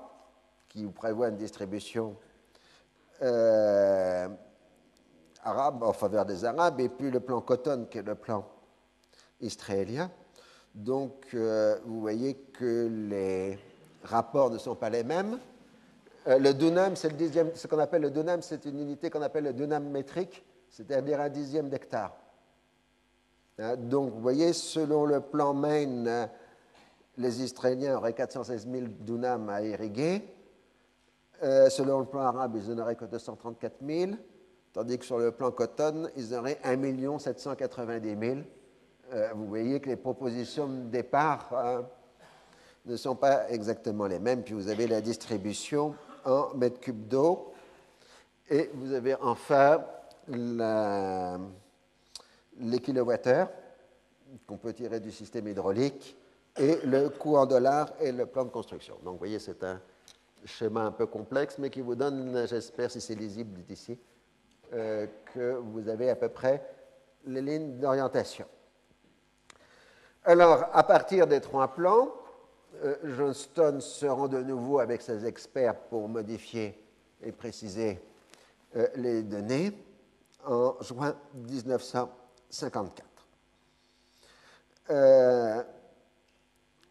qui 0.69 0.85
prévoit 0.85 1.29
une 1.29 1.37
distribution 1.37 2.15
euh, 3.21 4.27
arabe 5.43 5.83
en 5.83 5.93
faveur 5.93 6.25
des 6.25 6.45
Arabes, 6.45 6.79
et 6.79 6.89
puis 6.89 7.11
le 7.11 7.19
plan 7.19 7.41
Cotton, 7.41 7.87
qui 7.89 7.97
est 7.97 8.03
le 8.03 8.15
plan 8.15 8.45
israélien. 9.41 10.11
Donc, 10.73 11.27
euh, 11.33 11.77
vous 11.85 12.01
voyez 12.01 12.35
que 12.35 12.87
les 13.09 13.57
rapports 14.03 14.51
ne 14.51 14.57
sont 14.57 14.75
pas 14.75 14.89
les 14.89 15.03
mêmes. 15.03 15.39
Euh, 16.27 16.37
le 16.39 16.53
dunam, 16.53 16.95
c'est 16.95 17.09
le 17.09 17.51
ce 17.55 17.67
qu'on 17.67 17.79
appelle 17.79 18.03
le 18.03 18.11
dunam, 18.11 18.41
c'est 18.41 18.65
une 18.65 18.79
unité 18.79 19.09
qu'on 19.09 19.21
appelle 19.21 19.45
le 19.45 19.53
dunam 19.53 19.89
métrique, 19.89 20.45
c'est-à-dire 20.69 21.19
un 21.21 21.29
dixième 21.29 21.69
d'hectare. 21.69 22.15
Hein, 23.59 23.75
donc, 23.75 24.13
vous 24.13 24.21
voyez, 24.21 24.53
selon 24.53 25.05
le 25.05 25.21
plan 25.21 25.53
Maine, 25.53 26.29
les 27.17 27.41
Israéliens 27.41 27.97
auraient 27.97 28.13
416 28.13 28.67
000 28.71 28.87
dunams 28.99 29.49
à 29.49 29.63
irriguer. 29.63 30.21
Euh, 31.43 31.69
selon 31.69 31.99
le 31.99 32.05
plan 32.05 32.21
arabe, 32.21 32.55
ils 32.55 32.73
n'auraient 32.73 32.95
que 32.95 33.05
234 33.05 33.75
000, 33.85 34.11
tandis 34.73 34.97
que 34.97 35.05
sur 35.05 35.17
le 35.19 35.31
plan 35.31 35.51
Cotton, 35.51 36.09
ils 36.15 36.33
auraient 36.33 36.59
1 36.63 37.19
790 37.19 38.17
000. 38.19 38.39
Vous 39.35 39.47
voyez 39.47 39.79
que 39.79 39.89
les 39.89 39.95
propositions 39.95 40.67
de 40.67 40.89
départ 40.89 41.49
hein, 41.53 41.85
ne 42.85 42.95
sont 42.95 43.15
pas 43.15 43.49
exactement 43.49 44.07
les 44.07 44.19
mêmes. 44.19 44.43
Puis 44.43 44.53
vous 44.53 44.69
avez 44.69 44.87
la 44.87 45.01
distribution 45.01 45.95
en 46.25 46.53
mètres 46.55 46.79
cubes 46.79 47.07
d'eau. 47.07 47.53
Et 48.49 48.69
vous 48.73 48.93
avez 48.93 49.15
enfin 49.15 49.83
les 52.59 52.79
kilowattheures 52.79 53.49
qu'on 54.45 54.57
peut 54.57 54.73
tirer 54.73 54.99
du 54.99 55.11
système 55.11 55.47
hydraulique 55.47 56.17
et 56.57 56.77
le 56.83 57.09
coût 57.09 57.37
en 57.37 57.45
dollars 57.45 57.93
et 57.99 58.11
le 58.11 58.25
plan 58.25 58.43
de 58.45 58.49
construction. 58.49 58.95
Donc 59.03 59.13
vous 59.13 59.19
voyez, 59.19 59.39
c'est 59.39 59.63
un 59.63 59.79
schéma 60.45 60.81
un 60.81 60.91
peu 60.91 61.05
complexe, 61.05 61.57
mais 61.59 61.69
qui 61.69 61.81
vous 61.81 61.95
donne, 61.95 62.45
j'espère, 62.47 62.91
si 62.91 62.99
c'est 62.99 63.15
lisible 63.15 63.61
d'ici, 63.63 63.97
euh, 64.73 65.07
que 65.33 65.53
vous 65.55 65.87
avez 65.87 66.09
à 66.09 66.15
peu 66.15 66.29
près 66.29 66.65
les 67.25 67.41
lignes 67.41 67.77
d'orientation. 67.79 68.45
Alors, 70.29 70.69
à 70.73 70.83
partir 70.83 71.25
des 71.25 71.39
trois 71.39 71.69
plans, 71.69 72.09
euh, 72.83 72.97
Johnston 73.15 73.79
se 73.79 74.05
rend 74.05 74.27
de 74.27 74.43
nouveau 74.43 74.79
avec 74.79 75.01
ses 75.01 75.25
experts 75.25 75.79
pour 75.89 76.09
modifier 76.09 76.77
et 77.23 77.31
préciser 77.31 78.01
euh, 78.75 78.89
les 78.95 79.23
données 79.23 79.71
en 80.45 80.75
juin 80.81 81.15
1954. 81.33 83.07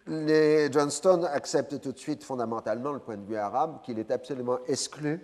Les 0.07 0.73
Johnston 0.73 1.25
acceptent 1.25 1.83
tout 1.83 1.93
de 1.93 1.99
suite 1.99 2.25
fondamentalement 2.25 2.93
le 2.93 3.01
point 3.01 3.19
de 3.19 3.27
vue 3.27 3.37
arabe 3.37 3.83
qu'il 3.83 3.99
est 3.99 4.11
absolument 4.11 4.61
exclu 4.67 5.21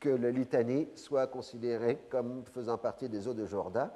que 0.00 0.10
le 0.10 0.28
Litanie 0.28 0.90
soit 0.96 1.28
considéré 1.28 1.96
comme 2.10 2.44
faisant 2.52 2.76
partie 2.76 3.08
des 3.08 3.26
eaux 3.26 3.32
de 3.32 3.46
Jourdain, 3.46 3.90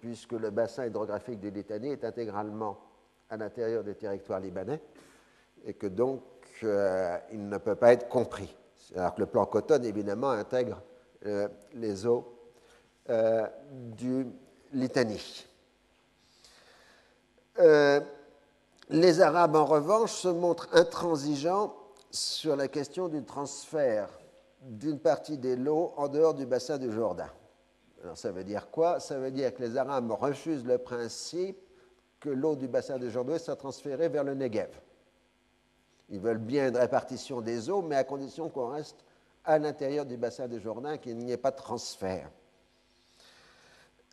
puisque 0.00 0.32
le 0.32 0.50
bassin 0.50 0.86
hydrographique 0.86 1.40
du 1.40 1.50
Litanie 1.50 1.90
est 1.90 2.04
intégralement 2.04 2.78
à 3.28 3.36
l'intérieur 3.36 3.84
des 3.84 3.94
territoires 3.94 4.40
libanais 4.40 4.80
et 5.64 5.74
que 5.74 5.86
donc 5.86 6.22
euh, 6.62 7.16
il 7.32 7.48
ne 7.48 7.58
peut 7.58 7.76
pas 7.76 7.92
être 7.92 8.08
compris. 8.08 8.56
Alors 8.96 9.14
que 9.14 9.20
le 9.20 9.26
plan 9.26 9.46
Coton, 9.46 9.82
évidemment, 9.82 10.30
intègre 10.30 10.82
euh, 11.26 11.48
les 11.74 12.06
eaux 12.06 12.34
euh, 13.08 13.46
du 13.70 14.26
Litanie. 14.72 15.46
Les 18.88 19.20
Arabes, 19.20 19.54
en 19.54 19.66
revanche, 19.66 20.12
se 20.12 20.28
montrent 20.28 20.68
intransigeants 20.72 21.76
sur 22.10 22.56
la 22.56 22.66
question 22.68 23.08
du 23.08 23.22
transfert 23.22 24.08
d'une 24.62 24.98
partie 24.98 25.38
des 25.38 25.56
lots 25.56 25.92
en 25.96 26.08
dehors 26.08 26.34
du 26.34 26.46
bassin 26.46 26.78
du 26.78 26.90
Jourdain. 26.90 27.30
Alors 28.02 28.16
ça 28.16 28.32
veut 28.32 28.44
dire 28.44 28.70
quoi? 28.70 29.00
Ça 29.00 29.18
veut 29.18 29.30
dire 29.30 29.54
que 29.54 29.62
les 29.62 29.76
Arabes 29.76 30.10
refusent 30.10 30.64
le 30.64 30.78
principe 30.78 31.58
que 32.18 32.30
l'eau 32.30 32.56
du 32.56 32.68
bassin 32.68 32.98
du 32.98 33.10
Jourdain 33.10 33.38
soit 33.38 33.56
transférée 33.56 34.08
vers 34.08 34.24
le 34.24 34.34
Negev. 34.34 34.70
Ils 36.10 36.20
veulent 36.20 36.38
bien 36.38 36.68
une 36.68 36.76
répartition 36.76 37.40
des 37.40 37.70
eaux, 37.70 37.82
mais 37.82 37.96
à 37.96 38.04
condition 38.04 38.48
qu'on 38.48 38.68
reste 38.68 39.04
à 39.44 39.58
l'intérieur 39.58 40.04
du 40.04 40.16
bassin 40.16 40.48
du 40.48 40.60
Jourdain, 40.60 40.98
qu'il 40.98 41.16
n'y 41.18 41.32
ait 41.32 41.36
pas 41.36 41.50
de 41.50 41.56
transfert. 41.56 42.30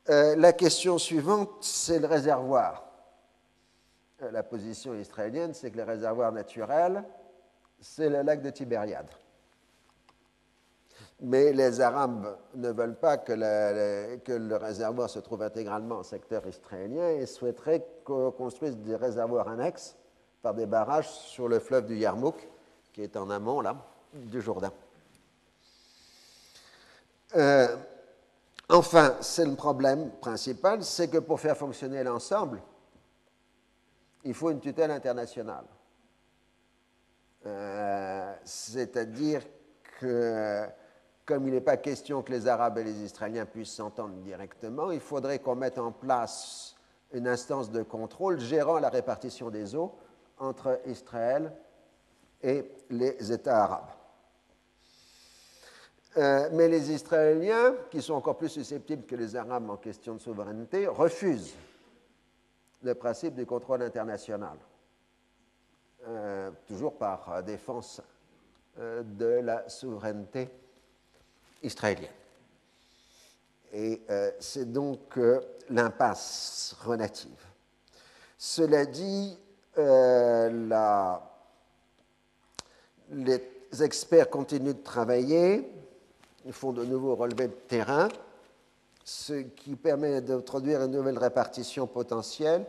Euh, 0.09 0.35
la 0.37 0.53
question 0.53 0.97
suivante, 0.97 1.49
c'est 1.61 1.99
le 1.99 2.07
réservoir. 2.07 2.85
Euh, 4.21 4.31
la 4.31 4.43
position 4.43 4.93
israélienne, 4.93 5.53
c'est 5.53 5.69
que 5.69 5.77
le 5.77 5.83
réservoir 5.83 6.31
naturel, 6.31 7.03
c'est 7.81 8.09
le 8.09 8.21
lac 8.21 8.41
de 8.41 8.49
Tibériade. 8.49 9.09
Mais 11.19 11.51
les 11.51 11.81
Arabes 11.81 12.37
ne 12.53 12.71
veulent 12.71 12.99
pas 12.99 13.17
que 13.17 13.33
le, 13.33 14.55
réservoir 14.55 15.09
se 15.09 15.19
trouve 15.19 15.41
intégralement 15.41 15.99
au 15.99 16.03
secteur 16.03 16.45
israélien 16.45 17.09
et 17.09 17.25
souhaiteraient 17.25 17.85
qu'on 18.03 18.31
construise 18.31 18.77
des 18.77 18.95
réservoirs 18.95 19.47
annexes 19.47 19.95
par 20.43 20.53
des 20.53 20.67
barrages 20.67 21.09
sur 21.09 21.47
le 21.47 21.59
fleuve 21.59 21.87
du 21.87 21.95
Yarmouk, 21.95 22.47
qui 22.93 23.01
est 23.01 23.17
en 23.17 23.31
amont 23.31 23.61
là, 23.61 23.75
du 24.13 24.41
Jourdain. 24.41 24.71
Euh, 27.35 27.75
enfin, 28.69 29.15
c'est 29.21 29.45
le 29.45 29.55
problème 29.55 30.11
principal, 30.21 30.83
c'est 30.83 31.09
que 31.09 31.17
pour 31.17 31.39
faire 31.39 31.57
fonctionner 31.57 32.03
l'ensemble, 32.03 32.61
il 34.23 34.33
faut 34.33 34.51
une 34.51 34.59
tutelle 34.59 34.91
internationale. 34.91 35.65
Euh, 37.45 38.33
c'est-à-dire 38.43 39.41
que, 39.99 40.67
comme 41.27 41.45
il 41.45 41.53
n'est 41.53 41.61
pas 41.61 41.75
question 41.75 42.23
que 42.23 42.31
les 42.31 42.47
Arabes 42.47 42.77
et 42.77 42.85
les 42.85 43.03
Israéliens 43.03 43.45
puissent 43.45 43.73
s'entendre 43.73 44.15
directement, 44.23 44.91
il 44.91 45.01
faudrait 45.01 45.39
qu'on 45.39 45.55
mette 45.55 45.77
en 45.77 45.91
place 45.91 46.75
une 47.11 47.27
instance 47.27 47.69
de 47.69 47.83
contrôle 47.83 48.39
gérant 48.39 48.79
la 48.79 48.89
répartition 48.89 49.49
des 49.49 49.75
eaux 49.75 49.93
entre 50.39 50.79
Israël 50.85 51.51
et 52.41 52.71
les 52.89 53.31
États 53.31 53.63
arabes. 53.63 53.89
Euh, 56.15 56.49
mais 56.53 56.69
les 56.69 56.91
Israéliens, 56.91 57.75
qui 57.91 58.01
sont 58.01 58.13
encore 58.13 58.37
plus 58.37 58.49
susceptibles 58.49 59.05
que 59.05 59.15
les 59.15 59.35
Arabes 59.35 59.69
en 59.69 59.75
question 59.75 60.13
de 60.13 60.19
souveraineté, 60.19 60.87
refusent 60.87 61.55
le 62.83 62.95
principe 62.95 63.35
du 63.35 63.45
contrôle 63.45 63.83
international, 63.83 64.57
euh, 66.07 66.51
toujours 66.67 66.97
par 66.97 67.29
euh, 67.31 67.41
défense 67.41 68.01
de 68.79 69.39
la 69.41 69.67
souveraineté 69.67 70.51
israélienne. 71.63 72.11
Et 73.73 74.01
c'est 74.39 74.71
donc 74.71 75.19
l'impasse 75.69 76.75
relative. 76.83 77.43
Cela 78.37 78.85
dit, 78.85 79.37
la, 79.75 81.21
les 83.11 83.41
experts 83.81 84.29
continuent 84.29 84.73
de 84.73 84.83
travailler. 84.83 85.69
font 86.51 86.71
de 86.71 86.85
nouveaux 86.85 87.15
relevés 87.15 87.47
de 87.47 87.53
terrain, 87.67 88.07
ce 89.03 89.33
qui 89.33 89.75
permet 89.75 90.21
d'introduire 90.21 90.81
une 90.83 90.91
nouvelle 90.91 91.17
répartition 91.17 91.87
potentielle 91.87 92.65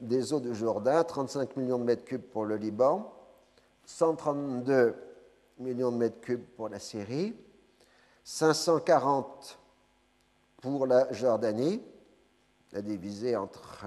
des 0.00 0.32
eaux 0.32 0.40
du 0.40 0.54
Jourdain, 0.54 1.04
35 1.04 1.56
millions 1.56 1.78
de 1.78 1.84
mètres 1.84 2.04
cubes 2.04 2.22
pour 2.22 2.44
le 2.44 2.56
Liban, 2.56 3.12
132 3.86 4.94
millions 5.58 5.92
de 5.92 5.96
mètres 5.96 6.20
cubes 6.20 6.44
pour 6.56 6.68
la 6.68 6.78
Syrie, 6.78 7.34
540 8.24 9.58
pour 10.60 10.86
la 10.86 11.12
Jordanie, 11.12 11.82
la 12.72 12.82
divisée 12.82 13.36
entre 13.36 13.84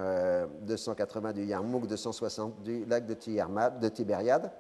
280 0.62 1.30
euh, 1.30 1.34
du 1.34 1.46
Yarmouk, 1.46 1.88
260 1.88 2.62
du 2.62 2.86
lac 2.86 3.06
de, 3.06 3.80
de 3.80 3.90
Tibériade, 3.90 4.52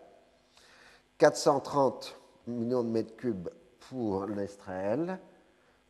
430 1.17 2.15
millions 2.47 2.83
de 2.83 2.89
mètres 2.89 3.15
cubes 3.15 3.49
pour 3.89 4.25
l'Israël, 4.25 5.19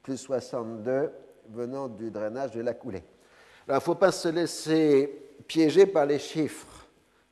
plus 0.01 0.18
62 0.18 1.12
venant 1.50 1.88
du 1.88 2.10
drainage 2.10 2.51
de 2.51 2.62
la 2.62 2.74
coulée. 2.74 3.04
il 3.68 3.74
ne 3.74 3.80
faut 3.80 3.96
pas 3.96 4.12
se 4.12 4.27
laisser 4.27 5.08
piéger 5.48 5.86
par 5.86 6.06
les 6.06 6.20
chiffres, 6.20 6.88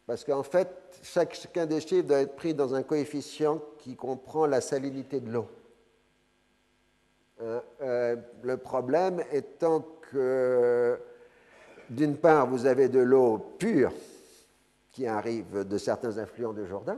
parce 0.05 0.23
qu'en 0.23 0.43
fait, 0.43 0.69
chacun 1.01 1.65
des 1.65 1.81
chiffres 1.81 2.07
doit 2.07 2.19
être 2.21 2.35
pris 2.35 2.53
dans 2.53 2.75
un 2.75 2.83
coefficient 2.83 3.59
qui 3.79 3.95
comprend 3.95 4.45
la 4.45 4.61
salinité 4.61 5.19
de 5.19 5.31
l'eau. 5.31 5.47
Euh, 7.43 7.59
euh, 7.81 8.15
le 8.41 8.55
problème 8.55 9.21
étant 9.33 9.85
que, 10.09 10.97
d'une 11.89 12.15
part, 12.15 12.47
vous 12.47 12.65
avez 12.65 12.87
de 12.87 12.99
l'eau 12.99 13.37
pure 13.59 13.91
qui 14.91 15.05
arrive 15.07 15.67
de 15.67 15.77
certains 15.77 16.17
influents 16.19 16.53
du 16.53 16.65
Jourdain, 16.65 16.97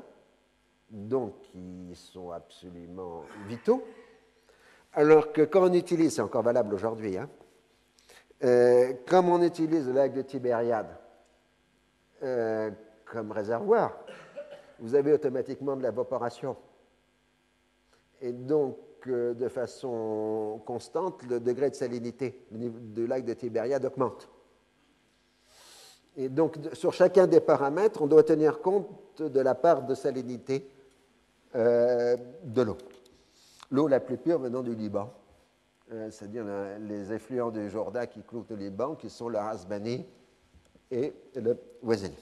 donc 0.92 1.40
qui 1.40 1.96
sont 1.96 2.30
absolument 2.30 3.24
vitaux, 3.48 3.84
alors 4.94 5.32
que 5.32 5.42
quand 5.42 5.68
on 5.68 5.74
utilise, 5.74 6.16
c'est 6.16 6.22
encore 6.22 6.44
valable 6.44 6.76
aujourd'hui, 6.76 7.18
hein, 7.18 7.28
euh, 8.44 8.94
comme 9.08 9.30
on 9.30 9.42
utilise 9.42 9.88
le 9.88 9.94
lac 9.94 10.14
de 10.14 10.22
Tibériade 10.22 10.96
comme 13.06 13.32
réservoir, 13.32 14.00
vous 14.80 14.96
avez 14.96 15.14
automatiquement 15.14 15.76
de 15.76 15.84
l'évaporation. 15.84 16.58
Et 18.20 18.32
donc, 18.32 18.78
de 19.08 19.48
façon 19.48 20.62
constante, 20.66 21.24
le 21.24 21.40
degré 21.40 21.70
de 21.70 21.76
salinité 21.76 22.46
du 22.52 23.08
lac 23.08 23.26
de 23.26 23.34
Tibériade 23.34 23.86
augmente. 23.86 24.30
Et 26.18 26.30
donc, 26.30 26.58
sur 26.74 26.94
chacun 26.94 27.28
des 27.28 27.42
paramètres, 27.42 28.02
on 28.02 28.08
doit 28.08 28.24
tenir 28.24 28.62
compte 28.62 29.22
de 29.22 29.40
la 29.40 29.54
part 29.54 29.84
de 29.84 29.96
salinité 29.96 30.70
euh, 31.56 32.16
de 32.44 32.62
l'eau. 32.62 32.78
L'eau 33.72 33.88
la 33.88 34.00
plus 34.00 34.18
pure 34.18 34.40
venant 34.40 34.62
du 34.62 34.76
Liban, 34.76 35.12
euh, 35.92 36.10
c'est-à-dire 36.12 36.46
les 36.80 37.12
effluents 37.12 37.52
du 37.52 37.70
Jourdain 37.70 38.06
qui 38.06 38.22
clouent 38.24 38.46
le 38.50 38.56
Liban, 38.56 38.96
qui 38.96 39.10
sont 39.10 39.28
le 39.28 39.38
Hasbani 39.38 40.06
et 40.92 41.14
le 41.36 41.58
Wazini. 41.84 42.18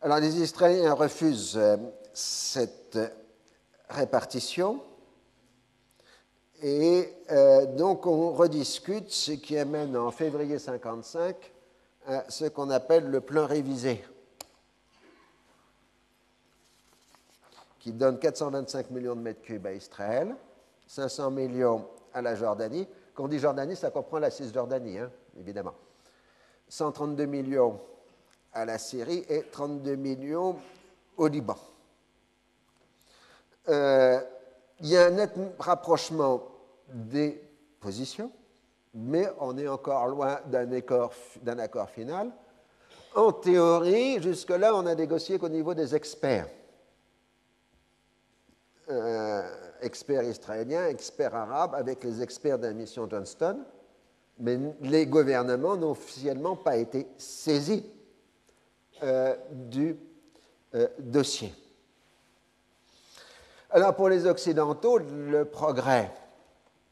Alors 0.00 0.18
les 0.18 0.40
Israéliens 0.40 0.94
refusent 0.94 1.56
euh, 1.56 1.76
cette 2.12 2.98
répartition 3.88 4.80
et 6.62 7.08
donc 7.76 8.06
on 8.06 8.32
rediscute 8.32 9.10
ce 9.10 9.32
qui 9.32 9.58
amène 9.58 9.96
en 9.96 10.10
février 10.10 10.54
1955 10.56 11.36
à 12.06 12.24
ce 12.28 12.44
qu'on 12.46 12.70
appelle 12.70 13.10
le 13.10 13.20
plan 13.20 13.46
révisé 13.46 14.02
qui 17.82 17.92
donne 17.92 18.16
425 18.20 18.90
millions 18.90 19.16
de 19.16 19.20
mètres 19.20 19.42
cubes 19.42 19.66
à 19.66 19.72
Israël, 19.72 20.36
500 20.86 21.32
millions 21.32 21.84
à 22.14 22.22
la 22.22 22.36
Jordanie. 22.36 22.86
Quand 23.12 23.24
on 23.24 23.28
dit 23.28 23.40
Jordanie, 23.40 23.74
ça 23.74 23.90
comprend 23.90 24.20
la 24.20 24.30
Cisjordanie, 24.30 24.98
hein, 24.98 25.10
évidemment. 25.36 25.74
132 26.68 27.26
millions 27.26 27.80
à 28.52 28.64
la 28.64 28.78
Syrie 28.78 29.24
et 29.28 29.42
32 29.50 29.96
millions 29.96 30.56
au 31.16 31.26
Liban. 31.26 31.56
Euh, 33.68 34.20
il 34.78 34.88
y 34.88 34.96
a 34.96 35.06
un 35.06 35.10
net 35.10 35.32
rapprochement 35.58 36.40
des 36.92 37.42
positions, 37.80 38.30
mais 38.94 39.26
on 39.40 39.56
est 39.58 39.68
encore 39.68 40.06
loin 40.08 40.40
d'un 40.46 40.70
accord, 40.72 41.12
accord 41.46 41.90
final. 41.90 42.30
En 43.14 43.32
théorie, 43.32 44.22
jusque-là, 44.22 44.74
on 44.74 44.86
a 44.86 44.94
négocié 44.94 45.38
qu'au 45.38 45.48
niveau 45.48 45.74
des 45.74 45.94
experts. 45.94 46.48
Euh, 48.90 49.42
experts 49.80 50.24
israéliens, 50.24 50.86
experts 50.88 51.34
arabes, 51.34 51.74
avec 51.74 52.04
les 52.04 52.22
experts 52.22 52.58
de 52.58 52.66
la 52.66 52.72
mission 52.72 53.08
Johnston, 53.08 53.58
mais 54.38 54.58
les 54.80 55.06
gouvernements 55.06 55.76
n'ont 55.76 55.90
officiellement 55.90 56.56
pas 56.56 56.76
été 56.76 57.06
saisis 57.18 57.84
euh, 59.02 59.34
du 59.50 59.96
euh, 60.74 60.88
dossier. 60.98 61.52
Alors 63.70 63.94
pour 63.94 64.08
les 64.08 64.26
Occidentaux, 64.26 64.98
le 64.98 65.44
progrès 65.44 66.10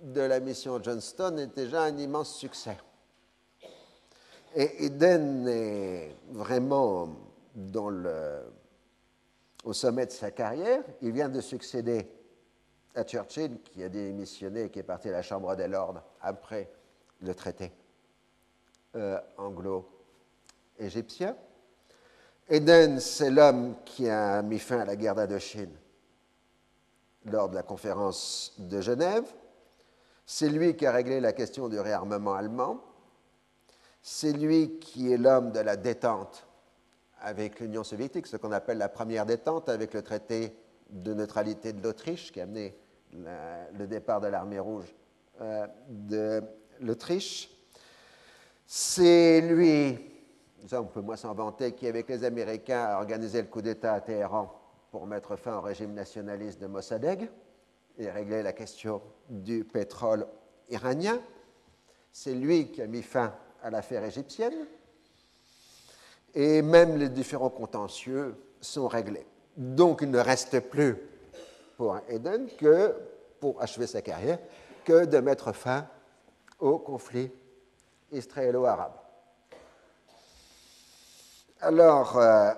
de 0.00 0.20
la 0.20 0.40
mission 0.40 0.82
Johnston 0.82 1.36
est 1.38 1.54
déjà 1.54 1.82
un 1.82 1.96
immense 1.96 2.34
succès. 2.36 2.76
Et 4.54 4.86
Eden 4.86 5.46
est 5.46 6.16
vraiment 6.30 7.08
au 9.64 9.72
sommet 9.72 10.06
de 10.06 10.10
sa 10.12 10.30
carrière. 10.30 10.82
Il 11.02 11.12
vient 11.12 11.28
de 11.28 11.40
succéder 11.40 12.08
à 12.94 13.04
Churchill, 13.04 13.60
qui 13.62 13.82
a 13.84 13.88
démissionné 13.88 14.64
et 14.64 14.70
qui 14.70 14.80
est 14.80 14.84
parti 14.84 15.08
à 15.08 15.12
la 15.12 15.22
Chambre 15.22 15.54
des 15.54 15.68
Lords 15.68 16.02
après 16.20 16.68
le 17.20 17.34
traité 17.34 17.70
euh, 18.96 19.20
anglo-égyptien. 19.38 21.36
Eden, 22.48 22.98
c'est 22.98 23.30
l'homme 23.30 23.76
qui 23.84 24.08
a 24.08 24.42
mis 24.42 24.58
fin 24.58 24.80
à 24.80 24.84
la 24.84 24.96
guerre 24.96 25.14
d'Indochine 25.14 25.70
lors 27.26 27.48
de 27.48 27.54
la 27.54 27.62
conférence 27.62 28.54
de 28.58 28.80
Genève. 28.80 29.32
C'est 30.32 30.48
lui 30.48 30.76
qui 30.76 30.86
a 30.86 30.92
réglé 30.92 31.18
la 31.18 31.32
question 31.32 31.68
du 31.68 31.80
réarmement 31.80 32.34
allemand. 32.34 32.78
C'est 34.00 34.32
lui 34.32 34.78
qui 34.78 35.12
est 35.12 35.16
l'homme 35.16 35.50
de 35.50 35.58
la 35.58 35.76
détente 35.76 36.46
avec 37.20 37.58
l'Union 37.58 37.82
soviétique, 37.82 38.28
ce 38.28 38.36
qu'on 38.36 38.52
appelle 38.52 38.78
la 38.78 38.88
première 38.88 39.26
détente 39.26 39.68
avec 39.68 39.92
le 39.92 40.02
traité 40.02 40.54
de 40.88 41.14
neutralité 41.14 41.72
de 41.72 41.82
l'Autriche 41.82 42.30
qui 42.30 42.40
a 42.40 42.44
amené 42.44 42.78
le 43.12 43.86
départ 43.88 44.20
de 44.20 44.28
l'armée 44.28 44.60
rouge 44.60 44.94
euh, 45.40 45.66
de 45.88 46.40
l'Autriche. 46.78 47.50
C'est 48.68 49.40
lui, 49.40 49.98
ça 50.68 50.80
on 50.80 50.86
peut 50.86 51.00
moins 51.00 51.16
s'en 51.16 51.34
vanter, 51.34 51.72
qui 51.72 51.88
avec 51.88 52.08
les 52.08 52.22
Américains 52.22 52.84
a 52.84 52.98
organisé 52.98 53.42
le 53.42 53.48
coup 53.48 53.62
d'État 53.62 53.94
à 53.94 54.00
Téhéran 54.00 54.54
pour 54.92 55.08
mettre 55.08 55.34
fin 55.34 55.56
au 55.56 55.60
régime 55.60 55.92
nationaliste 55.92 56.60
de 56.60 56.68
Mossadegh 56.68 57.28
et 57.98 58.10
régler 58.10 58.42
la 58.42 58.52
question 58.52 59.02
du 59.28 59.64
pétrole 59.64 60.26
iranien. 60.68 61.20
C'est 62.12 62.34
lui 62.34 62.70
qui 62.70 62.82
a 62.82 62.86
mis 62.86 63.02
fin 63.02 63.34
à 63.62 63.70
l'affaire 63.70 64.04
égyptienne 64.04 64.66
et 66.34 66.62
même 66.62 66.96
les 66.96 67.08
différents 67.08 67.50
contentieux 67.50 68.34
sont 68.60 68.88
réglés. 68.88 69.26
Donc 69.56 70.00
il 70.02 70.10
ne 70.10 70.18
reste 70.18 70.60
plus 70.60 70.96
pour 71.76 71.98
Eden 72.08 72.48
que, 72.58 72.94
pour 73.40 73.60
achever 73.62 73.86
sa 73.86 74.02
carrière, 74.02 74.38
que 74.84 75.04
de 75.04 75.18
mettre 75.18 75.52
fin 75.52 75.86
au 76.58 76.78
conflit 76.78 77.30
israélo-arabe. 78.12 78.92
Alors, 81.60 82.16
euh, 82.16 82.52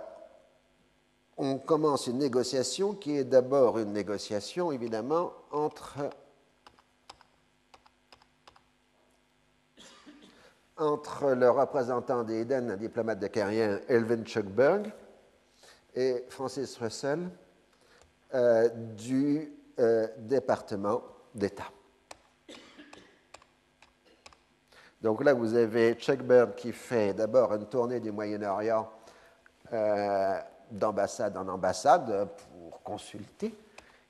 on 1.36 1.58
commence 1.58 2.06
une 2.06 2.18
négociation 2.18 2.94
qui 2.94 3.16
est 3.16 3.24
d'abord 3.24 3.78
une 3.78 3.92
négociation, 3.92 4.72
évidemment, 4.72 5.32
entre 5.50 6.10
le 11.34 11.48
représentant 11.48 12.24
d'Eden, 12.24 12.70
un 12.70 12.76
diplomate 12.76 13.20
de 13.20 13.26
carrière, 13.28 13.80
Elvin 13.88 14.24
Schuckberg, 14.24 14.92
et 15.94 16.24
Francis 16.28 16.76
Russell 16.78 17.28
euh, 18.34 18.68
du 18.96 19.52
euh, 19.78 20.08
département 20.18 21.02
d'État. 21.34 21.70
Donc 25.00 25.24
là, 25.24 25.34
vous 25.34 25.54
avez 25.54 25.98
Schuckberg 25.98 26.54
qui 26.54 26.72
fait 26.72 27.12
d'abord 27.12 27.52
une 27.54 27.66
tournée 27.66 28.00
du 28.00 28.12
Moyen-Orient 28.12 28.88
euh, 29.72 30.38
d'ambassade 30.72 31.36
en 31.36 31.48
ambassade 31.48 32.28
pour 32.50 32.82
consulter. 32.82 33.54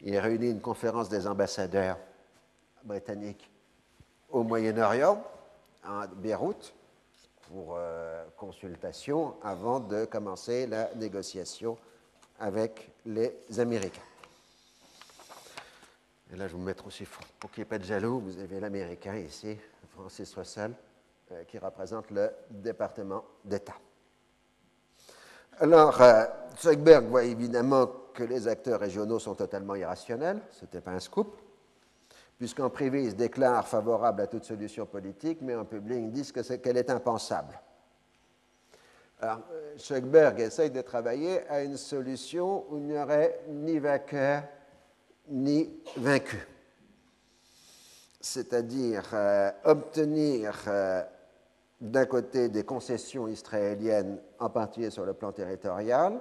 Il 0.00 0.16
réunit 0.18 0.50
une 0.50 0.60
conférence 0.60 1.08
des 1.08 1.26
ambassadeurs 1.26 1.98
britanniques 2.84 3.50
au 4.30 4.42
Moyen-Orient 4.42 5.22
à 5.84 6.06
Beyrouth 6.06 6.74
pour 7.48 7.76
euh, 7.76 8.24
consultation 8.36 9.34
avant 9.42 9.80
de 9.80 10.04
commencer 10.04 10.66
la 10.66 10.92
négociation 10.94 11.76
avec 12.40 12.90
les 13.04 13.34
Américains. 13.58 14.00
Et 16.32 16.36
là, 16.36 16.48
je 16.48 16.52
vais 16.52 16.58
vous 16.58 16.64
mettre 16.64 16.86
aussi, 16.86 17.04
pour 17.38 17.50
qu'il 17.50 17.62
n'y 17.62 17.66
ait 17.66 17.68
pas 17.68 17.78
de 17.78 17.84
jaloux, 17.84 18.20
vous 18.20 18.38
avez 18.38 18.58
l'Américain 18.58 19.16
ici, 19.16 19.58
Francis 19.90 20.34
Russell, 20.34 20.72
euh, 21.30 21.44
qui 21.44 21.58
représente 21.58 22.10
le 22.10 22.30
département 22.50 23.22
d'État. 23.44 23.76
Alors, 25.58 26.00
euh, 26.00 26.24
Zuckerberg 26.60 27.06
voit 27.06 27.24
évidemment 27.24 27.86
que 28.14 28.24
les 28.24 28.48
acteurs 28.48 28.80
régionaux 28.80 29.18
sont 29.18 29.34
totalement 29.34 29.74
irrationnels, 29.74 30.40
ce 30.50 30.64
n'était 30.64 30.80
pas 30.80 30.92
un 30.92 31.00
scoop, 31.00 31.36
puisqu'en 32.38 32.70
privé, 32.70 33.04
ils 33.04 33.10
se 33.12 33.16
déclarent 33.16 33.66
favorables 33.66 34.22
à 34.22 34.26
toute 34.26 34.44
solution 34.44 34.86
politique, 34.86 35.38
mais 35.40 35.54
en 35.54 35.64
public, 35.64 35.98
ils 35.98 36.12
disent 36.12 36.32
qu'elle 36.32 36.76
est 36.76 36.90
impensable. 36.90 37.60
Alors, 39.20 39.40
Zuckerberg 39.78 40.40
essaye 40.40 40.70
de 40.70 40.80
travailler 40.80 41.48
à 41.48 41.62
une 41.62 41.76
solution 41.76 42.64
où 42.70 42.78
il 42.78 42.86
n'y 42.86 42.98
aurait 42.98 43.40
ni 43.48 43.78
vainqueur 43.78 44.42
ni 45.28 45.70
vaincu. 45.96 46.46
C'est-à-dire 48.20 49.04
euh, 49.12 49.50
obtenir 49.64 50.54
euh, 50.68 51.02
d'un 51.82 52.06
côté 52.06 52.48
des 52.48 52.62
concessions 52.62 53.26
israéliennes, 53.26 54.20
en 54.38 54.48
particulier 54.48 54.90
sur 54.90 55.04
le 55.04 55.14
plan 55.14 55.32
territorial, 55.32 56.20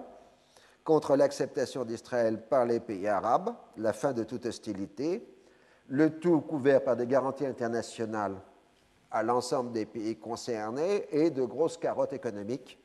contre 0.83 1.15
l'acceptation 1.15 1.85
d'Israël 1.85 2.41
par 2.41 2.65
les 2.65 2.79
pays 2.79 3.07
arabes, 3.07 3.53
la 3.77 3.93
fin 3.93 4.11
de 4.11 4.23
toute 4.23 4.47
hostilité, 4.47 5.23
le 5.87 6.19
tout 6.19 6.41
couvert 6.41 6.83
par 6.83 6.95
des 6.95 7.05
garanties 7.05 7.45
internationales 7.45 8.35
à 9.11 9.21
l'ensemble 9.21 9.71
des 9.71 9.85
pays 9.85 10.15
concernés 10.15 11.05
et 11.11 11.29
de 11.29 11.43
grosses 11.43 11.77
carottes 11.77 12.13
économiques 12.13 12.79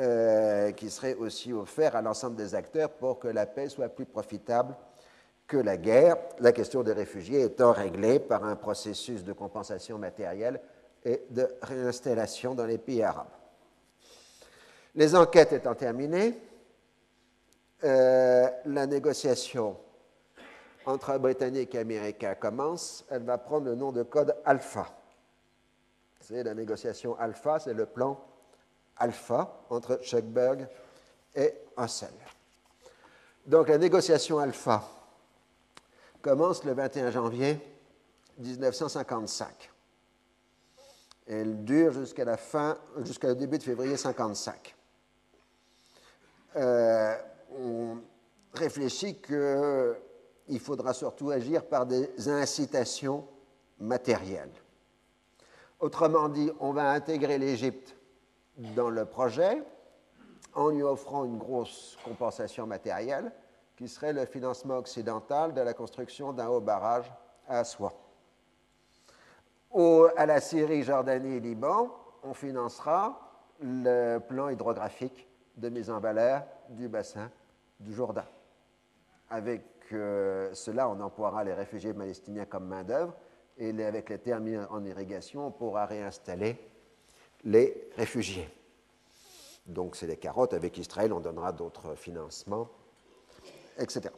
euh, 0.00 0.72
qui 0.72 0.90
seraient 0.90 1.14
aussi 1.14 1.54
offertes 1.54 1.94
à 1.94 2.02
l'ensemble 2.02 2.36
des 2.36 2.54
acteurs 2.54 2.90
pour 2.90 3.18
que 3.18 3.28
la 3.28 3.46
paix 3.46 3.70
soit 3.70 3.88
plus 3.88 4.04
profitable 4.04 4.76
que 5.46 5.56
la 5.56 5.78
guerre, 5.78 6.16
la 6.40 6.52
question 6.52 6.82
des 6.82 6.92
réfugiés 6.92 7.42
étant 7.42 7.72
réglée 7.72 8.20
par 8.20 8.44
un 8.44 8.54
processus 8.54 9.24
de 9.24 9.32
compensation 9.32 9.96
matérielle 9.96 10.60
et 11.04 11.22
de 11.30 11.48
réinstallation 11.62 12.54
dans 12.54 12.66
les 12.66 12.78
pays 12.78 13.02
arabes. 13.02 13.28
Les 14.94 15.14
enquêtes 15.14 15.52
étant 15.52 15.74
terminées, 15.74 16.38
euh, 17.84 18.48
la 18.66 18.86
négociation 18.86 19.76
entre 20.84 21.16
Britanniques 21.18 21.74
et 21.74 21.78
Américains 21.78 22.34
commence. 22.34 23.04
Elle 23.10 23.22
va 23.22 23.38
prendre 23.38 23.66
le 23.66 23.74
nom 23.74 23.92
de 23.92 24.02
code 24.02 24.36
Alpha. 24.44 24.86
C'est 26.20 26.42
la 26.42 26.54
négociation 26.54 27.18
Alpha, 27.18 27.58
c'est 27.58 27.74
le 27.74 27.86
plan 27.86 28.20
Alpha 28.96 29.64
entre 29.70 30.00
Schuckberg 30.02 30.68
et 31.34 31.54
Hansel. 31.76 32.10
Donc 33.46 33.68
la 33.68 33.78
négociation 33.78 34.38
Alpha 34.38 34.82
commence 36.20 36.64
le 36.64 36.72
21 36.72 37.10
janvier 37.10 37.58
1955. 38.38 39.69
Elle 41.32 41.64
dure 41.64 41.92
jusqu'à 41.92 42.24
la 42.24 42.36
fin, 42.36 42.76
jusqu'au 43.04 43.34
début 43.34 43.56
de 43.56 43.62
février 43.62 43.92
1955. 43.92 44.74
Euh, 46.56 47.16
on 47.56 47.98
réfléchit 48.52 49.20
qu'il 49.22 50.58
faudra 50.58 50.92
surtout 50.92 51.30
agir 51.30 51.64
par 51.64 51.86
des 51.86 52.28
incitations 52.28 53.28
matérielles. 53.78 54.50
Autrement 55.78 56.28
dit, 56.28 56.50
on 56.58 56.72
va 56.72 56.90
intégrer 56.90 57.38
l'Égypte 57.38 57.94
dans 58.74 58.90
le 58.90 59.04
projet 59.04 59.62
en 60.54 60.70
lui 60.70 60.82
offrant 60.82 61.24
une 61.24 61.38
grosse 61.38 61.96
compensation 62.04 62.66
matérielle 62.66 63.30
qui 63.76 63.86
serait 63.86 64.12
le 64.12 64.26
financement 64.26 64.78
occidental 64.78 65.54
de 65.54 65.60
la 65.60 65.74
construction 65.74 66.32
d'un 66.32 66.48
haut 66.48 66.60
barrage 66.60 67.10
à 67.46 67.62
Assois. 69.70 70.12
à 70.16 70.26
la 70.26 70.40
Syrie, 70.40 70.82
Jordanie 70.82 71.36
et 71.36 71.40
Liban, 71.40 71.90
on 72.22 72.34
financera 72.34 73.18
le 73.60 74.18
plan 74.18 74.48
hydrographique 74.48 75.28
de 75.56 75.68
mise 75.68 75.90
en 75.90 76.00
valeur 76.00 76.44
du 76.70 76.88
bassin 76.88 77.30
du 77.78 77.92
Jourdain. 77.92 78.26
Avec 79.28 79.62
euh, 79.92 80.52
cela, 80.54 80.88
on 80.88 81.00
emploiera 81.00 81.44
les 81.44 81.54
réfugiés 81.54 81.94
palestiniens 81.94 82.46
comme 82.46 82.66
main-d'œuvre 82.66 83.14
et 83.58 83.84
avec 83.84 84.08
les 84.08 84.18
termes 84.18 84.66
en 84.70 84.84
irrigation, 84.84 85.46
on 85.46 85.50
pourra 85.50 85.86
réinstaller 85.86 86.56
les 87.44 87.90
réfugiés. 87.96 88.48
Donc, 89.66 89.96
c'est 89.96 90.06
les 90.06 90.16
carottes. 90.16 90.54
Avec 90.54 90.78
Israël, 90.78 91.12
on 91.12 91.20
donnera 91.20 91.52
d'autres 91.52 91.94
financements 91.94 92.68
etc. 93.80 94.14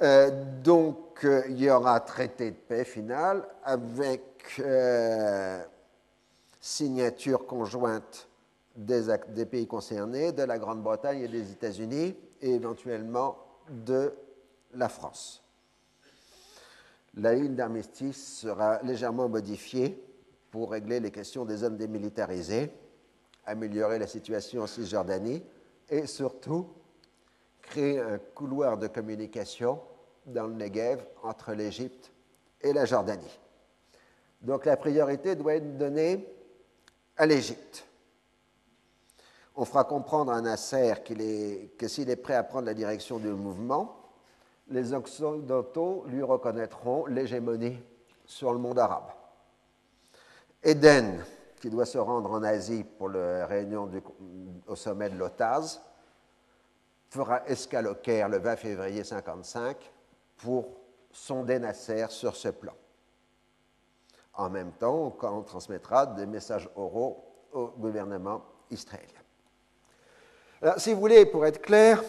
Euh, 0.00 0.30
donc, 0.62 1.24
euh, 1.24 1.42
il 1.48 1.60
y 1.60 1.70
aura 1.70 1.98
traité 2.00 2.52
de 2.52 2.56
paix 2.56 2.84
final 2.84 3.44
avec 3.64 4.60
euh, 4.60 5.60
signature 6.60 7.46
conjointe 7.46 8.28
des, 8.76 9.16
des, 9.30 9.46
pays 9.46 9.66
concernés, 9.66 10.30
de 10.30 10.44
la 10.44 10.58
Grande-Bretagne 10.58 11.22
et 11.22 11.28
des 11.28 11.50
États-Unis, 11.50 12.14
et 12.40 12.50
éventuellement 12.50 13.38
de 13.68 14.14
la 14.74 14.88
France. 14.88 15.42
La 17.16 17.34
ligne 17.34 17.56
d'armistice 17.56 18.38
sera 18.38 18.80
légèrement 18.82 19.28
modifiée 19.28 20.00
pour 20.52 20.70
régler 20.70 21.00
les 21.00 21.10
questions 21.10 21.44
des 21.44 21.56
zones 21.56 21.76
démilitarisées, 21.76 22.70
améliorer 23.44 23.98
la 23.98 24.06
situation 24.06 24.62
en 24.62 24.68
Cisjordanie 24.68 25.42
et 25.90 26.06
surtout 26.06 26.68
créer 27.68 28.00
un 28.00 28.18
couloir 28.18 28.78
de 28.78 28.86
communication 28.86 29.80
dans 30.26 30.46
le 30.46 30.54
Negev 30.54 31.04
entre 31.22 31.52
l'Égypte 31.52 32.10
et 32.60 32.72
la 32.72 32.84
Jordanie. 32.84 33.38
Donc 34.40 34.64
la 34.64 34.76
priorité 34.76 35.34
doit 35.34 35.54
être 35.54 35.76
donnée 35.78 36.26
à 37.16 37.26
l'Égypte. 37.26 37.84
On 39.56 39.64
fera 39.64 39.84
comprendre 39.84 40.32
à 40.32 40.40
Nasser 40.40 40.94
est, 41.10 41.76
que 41.76 41.88
s'il 41.88 42.08
est 42.10 42.16
prêt 42.16 42.34
à 42.34 42.44
prendre 42.44 42.66
la 42.66 42.74
direction 42.74 43.18
du 43.18 43.28
mouvement, 43.28 43.96
les 44.68 44.92
Occidentaux 44.92 46.04
lui 46.06 46.22
reconnaîtront 46.22 47.06
l'hégémonie 47.06 47.78
sur 48.24 48.52
le 48.52 48.58
monde 48.58 48.78
arabe. 48.78 49.10
Eden, 50.62 51.24
qui 51.60 51.70
doit 51.70 51.86
se 51.86 51.98
rendre 51.98 52.30
en 52.30 52.42
Asie 52.42 52.84
pour 52.84 53.08
la 53.08 53.46
réunion 53.46 53.90
au 54.66 54.76
sommet 54.76 55.08
de 55.08 55.16
l'OTAS, 55.16 55.80
fera 57.08 57.46
escale 57.46 57.84
le 57.84 58.38
20 58.38 58.56
février 58.56 59.02
1955 59.02 59.76
pour 60.36 60.68
sonder 61.10 61.58
Nasser 61.58 62.06
sur 62.10 62.36
ce 62.36 62.48
plan. 62.48 62.74
En 64.34 64.50
même 64.50 64.72
temps, 64.72 65.16
on 65.20 65.42
transmettra 65.42 66.06
des 66.06 66.26
messages 66.26 66.68
oraux 66.76 67.24
au 67.52 67.68
gouvernement 67.68 68.44
israélien. 68.70 69.20
Alors, 70.62 70.78
si 70.78 70.92
vous 70.92 71.00
voulez, 71.00 71.26
pour 71.26 71.46
être 71.46 71.60
clair, 71.60 72.02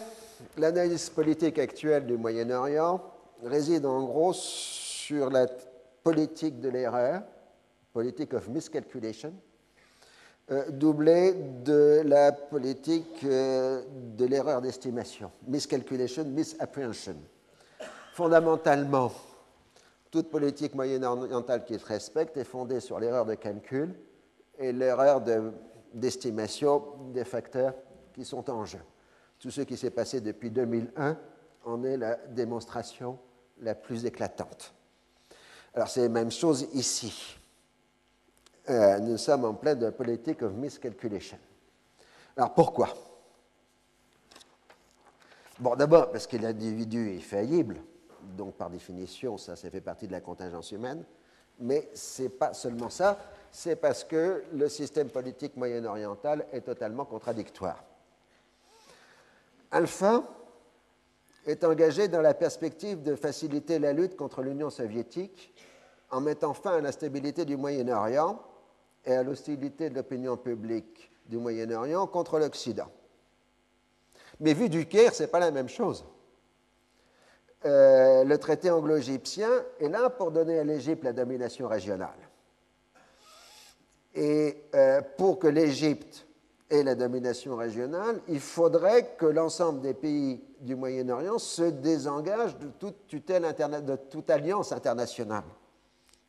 l'analyse 0.57 1.09
politique 1.09 1.57
actuelle 1.59 2.05
du 2.05 2.17
Moyen-Orient 2.17 3.01
réside 3.43 3.85
en 3.85 4.03
gros 4.03 4.33
sur 4.33 5.29
la 5.29 5.47
politique 6.03 6.59
de 6.59 6.69
l'erreur, 6.69 7.23
politique 7.93 8.33
of 8.33 8.47
miscalculation, 8.47 9.33
doublé 10.71 11.33
de 11.63 12.01
la 12.05 12.31
politique 12.31 13.23
euh, 13.23 13.83
de 14.17 14.25
l'erreur 14.25 14.61
d'estimation, 14.61 15.31
miscalculation, 15.47 16.25
misapprehension. 16.25 17.15
Fondamentalement, 18.13 19.11
toute 20.11 20.29
politique 20.29 20.73
moyen-orientale 20.73 21.65
qui 21.65 21.77
se 21.77 21.85
respecte 21.85 22.35
est 22.37 22.43
fondée 22.43 22.79
sur 22.79 22.99
l'erreur 22.99 23.25
de 23.25 23.35
calcul 23.35 23.93
et 24.57 24.73
l'erreur 24.73 25.21
d'estimation 25.93 26.83
des 27.13 27.25
facteurs 27.25 27.75
qui 28.13 28.25
sont 28.25 28.49
en 28.49 28.65
jeu. 28.65 28.81
Tout 29.39 29.51
ce 29.51 29.61
qui 29.61 29.77
s'est 29.77 29.91
passé 29.91 30.19
depuis 30.19 30.49
2001 30.49 31.17
en 31.65 31.83
est 31.83 31.97
la 31.97 32.15
démonstration 32.15 33.19
la 33.61 33.75
plus 33.75 34.05
éclatante. 34.05 34.73
Alors 35.73 35.87
c'est 35.87 36.01
la 36.01 36.09
même 36.09 36.31
chose 36.31 36.67
ici. 36.73 37.38
Euh, 38.69 38.99
nous 38.99 39.17
sommes 39.17 39.45
en 39.45 39.55
pleine 39.55 39.91
politique 39.91 40.43
of 40.43 40.53
miscalculation. 40.53 41.39
Alors 42.37 42.53
pourquoi? 42.53 42.89
Bon, 45.57 45.75
d'abord 45.75 46.11
parce 46.11 46.27
que 46.27 46.37
l'individu 46.37 47.15
est 47.15 47.19
faillible, 47.19 47.77
donc 48.37 48.53
par 48.53 48.69
définition, 48.69 49.37
ça, 49.39 49.55
ça 49.55 49.71
fait 49.71 49.81
partie 49.81 50.05
de 50.05 50.11
la 50.11 50.21
contingence 50.21 50.71
humaine, 50.71 51.03
mais 51.59 51.89
ce 51.95 52.23
n'est 52.23 52.29
pas 52.29 52.53
seulement 52.53 52.91
ça, 52.91 53.17
c'est 53.51 53.75
parce 53.75 54.03
que 54.03 54.43
le 54.53 54.69
système 54.69 55.09
politique 55.09 55.57
moyen-oriental 55.57 56.45
est 56.51 56.61
totalement 56.61 57.05
contradictoire. 57.05 57.83
Alpha 59.71 60.23
est 61.47 61.63
engagé 61.63 62.07
dans 62.07 62.21
la 62.21 62.35
perspective 62.35 63.01
de 63.01 63.15
faciliter 63.15 63.79
la 63.79 63.93
lutte 63.93 64.15
contre 64.15 64.43
l'Union 64.43 64.69
soviétique 64.69 65.55
en 66.11 66.21
mettant 66.21 66.53
fin 66.53 66.77
à 66.77 66.81
la 66.81 66.91
stabilité 66.91 67.45
du 67.45 67.57
Moyen-Orient 67.57 68.39
et 69.05 69.13
à 69.13 69.23
l'hostilité 69.23 69.89
de 69.89 69.95
l'opinion 69.95 70.37
publique 70.37 71.11
du 71.25 71.37
Moyen-Orient 71.37 72.07
contre 72.07 72.39
l'Occident. 72.39 72.89
Mais 74.39 74.53
vu 74.53 74.69
du 74.69 74.85
Caire, 74.85 75.13
ce 75.13 75.23
n'est 75.23 75.29
pas 75.29 75.39
la 75.39 75.51
même 75.51 75.69
chose. 75.69 76.05
euh, 77.65 78.23
le 78.23 78.37
traité 78.37 78.71
anglo-égyptien 78.71 79.49
est 79.79 79.89
là 79.89 80.09
pour 80.09 80.31
donner 80.31 80.59
à 80.59 80.63
l'Égypte 80.63 81.03
la 81.03 81.13
domination 81.13 81.67
régionale. 81.67 82.17
Et 84.15 84.63
euh, 84.75 85.01
pour 85.17 85.39
que 85.39 85.47
l'Égypte 85.47 86.25
ait 86.69 86.83
la 86.83 86.95
domination 86.95 87.55
régionale, 87.55 88.21
il 88.27 88.39
faudrait 88.39 89.15
que 89.17 89.25
l'ensemble 89.25 89.81
des 89.81 89.93
pays 89.93 90.41
du 90.61 90.75
Moyen-Orient 90.75 91.37
se 91.37 91.63
désengagent 91.63 92.57
de 92.57 92.67
toute 92.67 93.07
tutelle 93.07 93.43
de 93.43 93.95
toute 93.95 94.29
alliance 94.29 94.71
internationale. 94.71 95.43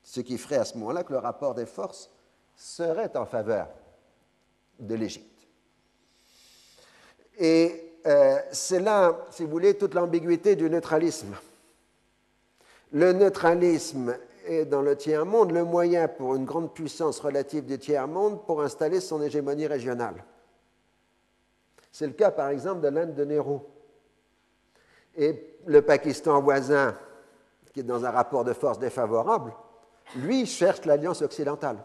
Ce 0.03 0.21
qui 0.21 0.39
ferait 0.39 0.57
à 0.57 0.65
ce 0.65 0.79
moment-là 0.79 1.05
que 1.05 1.13
le 1.13 1.19
rapport 1.19 1.55
des 1.55 1.67
forces 1.67 2.11
serait 2.61 3.17
en 3.17 3.25
faveur 3.25 3.69
de 4.79 4.95
l'Égypte. 4.95 5.27
Et 7.39 7.95
euh, 8.07 8.39
c'est 8.53 8.81
là, 8.81 9.25
si 9.31 9.45
vous 9.45 9.51
voulez, 9.51 9.79
toute 9.79 9.95
l'ambiguïté 9.95 10.57
du 10.57 10.69
neutralisme. 10.69 11.35
Le 12.93 13.15
neutralisme 13.15 14.15
est 14.45 14.67
dans 14.67 14.83
le 14.83 14.95
tiers-monde 14.95 15.53
le 15.53 15.65
moyen 15.65 16.07
pour 16.07 16.35
une 16.35 16.45
grande 16.45 16.75
puissance 16.75 17.21
relative 17.21 17.65
du 17.65 17.79
tiers-monde 17.79 18.45
pour 18.45 18.63
installer 18.63 19.01
son 19.01 19.23
hégémonie 19.23 19.67
régionale. 19.67 20.23
C'est 21.91 22.07
le 22.07 22.13
cas, 22.13 22.31
par 22.31 22.51
exemple, 22.51 22.83
de 22.83 22.89
l'Inde 22.89 23.15
de 23.15 23.25
Nehru. 23.25 23.59
Et 25.17 25.57
le 25.65 25.81
Pakistan 25.81 26.43
voisin, 26.43 26.95
qui 27.73 27.81
est 27.81 27.85
dans 27.85 28.05
un 28.05 28.11
rapport 28.11 28.45
de 28.45 28.53
force 28.53 28.79
défavorable, 28.79 29.55
lui 30.17 30.45
cherche 30.45 30.85
l'alliance 30.85 31.23
occidentale 31.23 31.79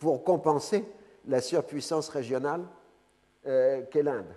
pour 0.00 0.24
compenser 0.24 0.84
la 1.28 1.40
surpuissance 1.40 2.08
régionale 2.08 2.62
euh, 3.46 3.82
qu'est 3.90 4.02
l'Inde. 4.02 4.34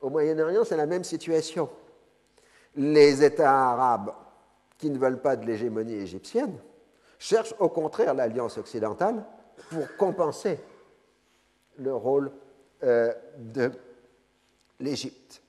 Au 0.00 0.10
Moyen-Orient, 0.10 0.64
c'est 0.64 0.76
la 0.76 0.86
même 0.86 1.04
situation. 1.04 1.70
Les 2.76 3.24
États 3.24 3.70
arabes 3.70 4.12
qui 4.76 4.90
ne 4.90 4.98
veulent 4.98 5.22
pas 5.22 5.36
de 5.36 5.46
l'hégémonie 5.46 5.94
égyptienne 5.94 6.58
cherchent 7.18 7.54
au 7.58 7.68
contraire 7.68 8.14
l'alliance 8.14 8.58
occidentale 8.58 9.24
pour 9.70 9.96
compenser 9.96 10.60
le 11.78 11.94
rôle 11.94 12.30
euh, 12.82 13.12
de 13.38 13.72
l'Égypte. 14.80 15.42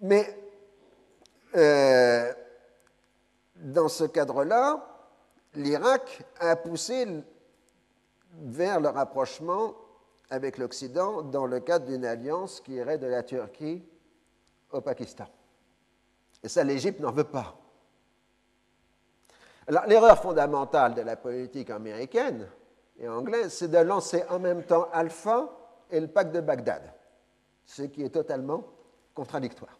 Mais 0.00 0.36
euh, 1.54 2.32
dans 3.56 3.88
ce 3.88 4.04
cadre-là, 4.04 4.95
l'Irak 5.56 6.22
a 6.38 6.56
poussé 6.56 7.06
vers 8.32 8.80
le 8.80 8.88
rapprochement 8.88 9.74
avec 10.30 10.58
l'Occident 10.58 11.22
dans 11.22 11.46
le 11.46 11.60
cadre 11.60 11.86
d'une 11.86 12.04
alliance 12.04 12.60
qui 12.60 12.72
irait 12.72 12.98
de 12.98 13.06
la 13.06 13.22
Turquie 13.22 13.84
au 14.72 14.80
Pakistan. 14.80 15.26
Et 16.42 16.48
ça, 16.48 16.64
l'Égypte 16.64 17.00
n'en 17.00 17.12
veut 17.12 17.24
pas. 17.24 17.56
Alors, 19.68 19.86
l'erreur 19.86 20.20
fondamentale 20.20 20.94
de 20.94 21.02
la 21.02 21.16
politique 21.16 21.70
américaine 21.70 22.48
et 22.98 23.08
anglaise, 23.08 23.52
c'est 23.52 23.68
de 23.68 23.78
lancer 23.78 24.24
en 24.28 24.38
même 24.38 24.64
temps 24.64 24.88
Alpha 24.92 25.50
et 25.90 26.00
le 26.00 26.08
pacte 26.08 26.32
de 26.32 26.40
Bagdad, 26.40 26.82
ce 27.64 27.82
qui 27.82 28.02
est 28.02 28.10
totalement 28.10 28.64
contradictoire. 29.14 29.75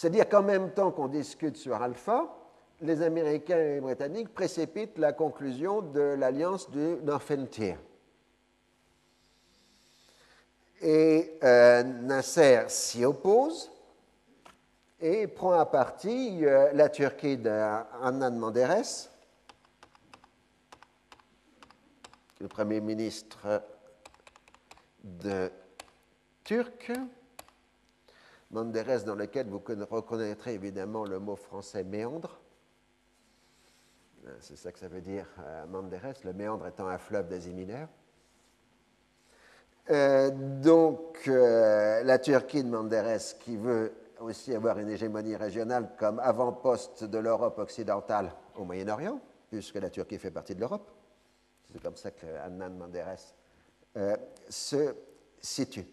C'est-à-dire 0.00 0.30
qu'en 0.30 0.42
même 0.42 0.72
temps 0.72 0.92
qu'on 0.92 1.08
discute 1.08 1.58
sur 1.58 1.74
Alpha, 1.74 2.34
les 2.80 3.02
Américains 3.02 3.58
et 3.58 3.74
les 3.74 3.80
Britanniques 3.82 4.32
précipitent 4.32 4.96
la 4.96 5.12
conclusion 5.12 5.82
de 5.82 6.00
l'alliance 6.00 6.70
du 6.70 6.96
Northern 7.02 7.46
Tier. 7.46 7.76
Et 10.80 11.36
euh, 11.44 11.82
Nasser 11.82 12.62
s'y 12.68 13.04
oppose 13.04 13.70
et 14.98 15.26
prend 15.26 15.52
à 15.52 15.66
partie 15.66 16.46
euh, 16.46 16.72
la 16.72 16.88
Turquie 16.88 17.36
d'Annan 17.36 18.38
Menderes, 18.38 19.10
le 22.40 22.48
Premier 22.48 22.80
ministre 22.80 23.62
Turc, 26.42 26.90
Menderes 28.50 29.04
dans 29.04 29.14
lequel 29.14 29.48
vous 29.48 29.62
reconnaîtrez 29.90 30.54
évidemment 30.54 31.04
le 31.04 31.18
mot 31.18 31.36
français 31.36 31.84
méandre, 31.84 32.40
euh, 34.26 34.36
c'est 34.40 34.56
ça 34.56 34.72
que 34.72 34.78
ça 34.78 34.88
veut 34.88 35.00
dire 35.00 35.26
euh, 35.40 35.64
le 36.24 36.32
méandre 36.32 36.66
étant 36.66 36.88
un 36.88 36.98
fleuve 36.98 37.28
d'Asie 37.28 37.54
mineure. 37.54 37.88
Euh, 39.90 40.30
donc, 40.30 41.26
la 41.26 42.18
Turquie 42.18 42.62
de 42.62 42.68
Manderes, 42.68 43.38
qui 43.40 43.56
veut 43.56 43.92
aussi 44.20 44.54
avoir 44.54 44.78
une 44.78 44.90
hégémonie 44.90 45.34
régionale 45.36 45.90
comme 45.98 46.20
avant-poste 46.20 47.04
de 47.04 47.18
l'Europe 47.18 47.58
occidentale 47.58 48.32
au 48.56 48.64
Moyen-Orient, 48.64 49.20
puisque 49.48 49.76
la 49.76 49.90
Turquie 49.90 50.18
fait 50.18 50.30
partie 50.30 50.54
de 50.54 50.60
l'Europe. 50.60 50.90
C'est 51.72 51.82
comme 51.82 51.96
ça 51.96 52.10
que 52.10 52.26
Annan 52.44 52.70
Manderes 52.70 53.34
se 54.48 54.94
situe. 55.40 55.86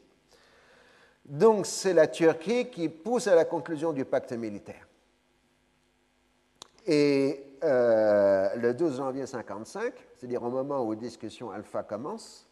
Donc, 1.28 1.66
c'est 1.66 1.94
la 1.94 2.08
Turquie 2.08 2.70
qui 2.70 2.88
pousse 2.88 3.28
à 3.28 3.36
la 3.36 3.44
conclusion 3.44 3.92
du 3.92 4.06
pacte 4.06 4.32
militaire. 4.32 4.88
Et 6.86 7.44
euh, 7.64 8.56
le 8.56 8.74
12 8.74 8.98
janvier 8.98 9.24
1955, 9.24 9.94
c'est-à-dire 10.16 10.42
au 10.42 10.50
moment 10.50 10.84
où 10.84 10.92
les 10.92 10.98
discussions 10.98 11.52
alpha 11.52 11.84
commencent, 11.84 12.48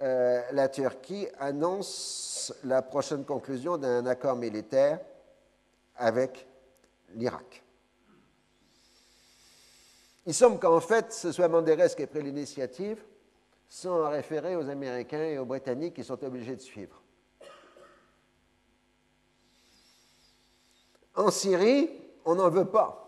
euh, 0.00 0.42
la 0.50 0.68
Turquie 0.68 1.28
annonce 1.38 2.52
la 2.64 2.82
prochaine 2.82 3.24
conclusion 3.24 3.78
d'un 3.78 4.04
accord 4.06 4.34
militaire 4.34 4.98
avec 5.96 6.44
l'Irak. 7.14 7.62
Il 10.26 10.34
semble 10.34 10.58
qu'en 10.58 10.80
fait, 10.80 11.12
ce 11.12 11.30
soit 11.30 11.46
Menderes 11.46 11.94
qui 11.94 12.02
ait 12.02 12.06
pris 12.06 12.22
l'initiative, 12.22 13.02
sans 13.68 14.08
référer 14.08 14.56
aux 14.56 14.68
Américains 14.68 15.22
et 15.22 15.38
aux 15.38 15.44
Britanniques 15.44 15.94
qui 15.94 16.04
sont 16.04 16.22
obligés 16.24 16.56
de 16.56 16.60
suivre. 16.60 17.01
En 21.14 21.30
Syrie, 21.30 21.90
on 22.24 22.36
n'en 22.36 22.48
veut 22.48 22.64
pas 22.64 23.02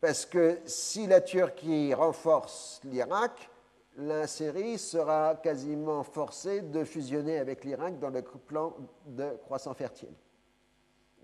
parce 0.00 0.24
que 0.24 0.58
si 0.64 1.06
la 1.06 1.20
Turquie 1.20 1.92
renforce 1.92 2.80
l'Irak, 2.84 3.50
la 3.96 4.26
Syrie 4.26 4.78
sera 4.78 5.34
quasiment 5.36 6.02
forcée 6.02 6.62
de 6.62 6.84
fusionner 6.84 7.38
avec 7.38 7.64
l'Irak 7.64 7.98
dans 7.98 8.08
le 8.08 8.22
plan 8.22 8.74
de 9.06 9.36
croissance 9.44 9.76
fertile. 9.76 10.14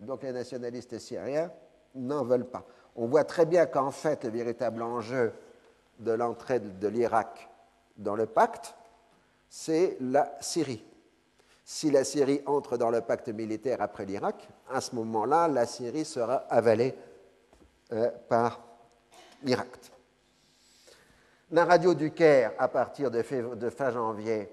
Donc 0.00 0.22
les 0.22 0.32
nationalistes 0.32 0.98
syriens 0.98 1.50
n'en 1.94 2.22
veulent 2.22 2.50
pas. 2.50 2.66
On 2.96 3.06
voit 3.06 3.24
très 3.24 3.46
bien 3.46 3.64
qu'en 3.64 3.90
fait, 3.90 4.24
le 4.24 4.30
véritable 4.30 4.82
enjeu 4.82 5.32
de 5.98 6.12
l'entrée 6.12 6.60
de 6.60 6.88
l'Irak 6.88 7.48
dans 7.96 8.14
le 8.14 8.26
pacte, 8.26 8.74
c'est 9.48 9.96
la 10.00 10.36
Syrie. 10.40 10.84
Si 11.68 11.90
la 11.90 12.04
Syrie 12.04 12.42
entre 12.46 12.76
dans 12.76 12.90
le 12.90 13.00
pacte 13.00 13.28
militaire 13.28 13.82
après 13.82 14.04
l'Irak, 14.04 14.48
à 14.70 14.80
ce 14.80 14.94
moment-là, 14.94 15.48
la 15.48 15.66
Syrie 15.66 16.04
sera 16.04 16.36
avalée 16.48 16.94
euh, 17.92 18.08
par 18.28 18.62
l'Irak. 19.42 19.76
La 21.50 21.64
radio 21.64 21.92
du 21.92 22.12
Caire, 22.12 22.52
à 22.58 22.68
partir 22.68 23.10
de, 23.10 23.20
fin 23.20 23.90
janvier, 23.90 24.48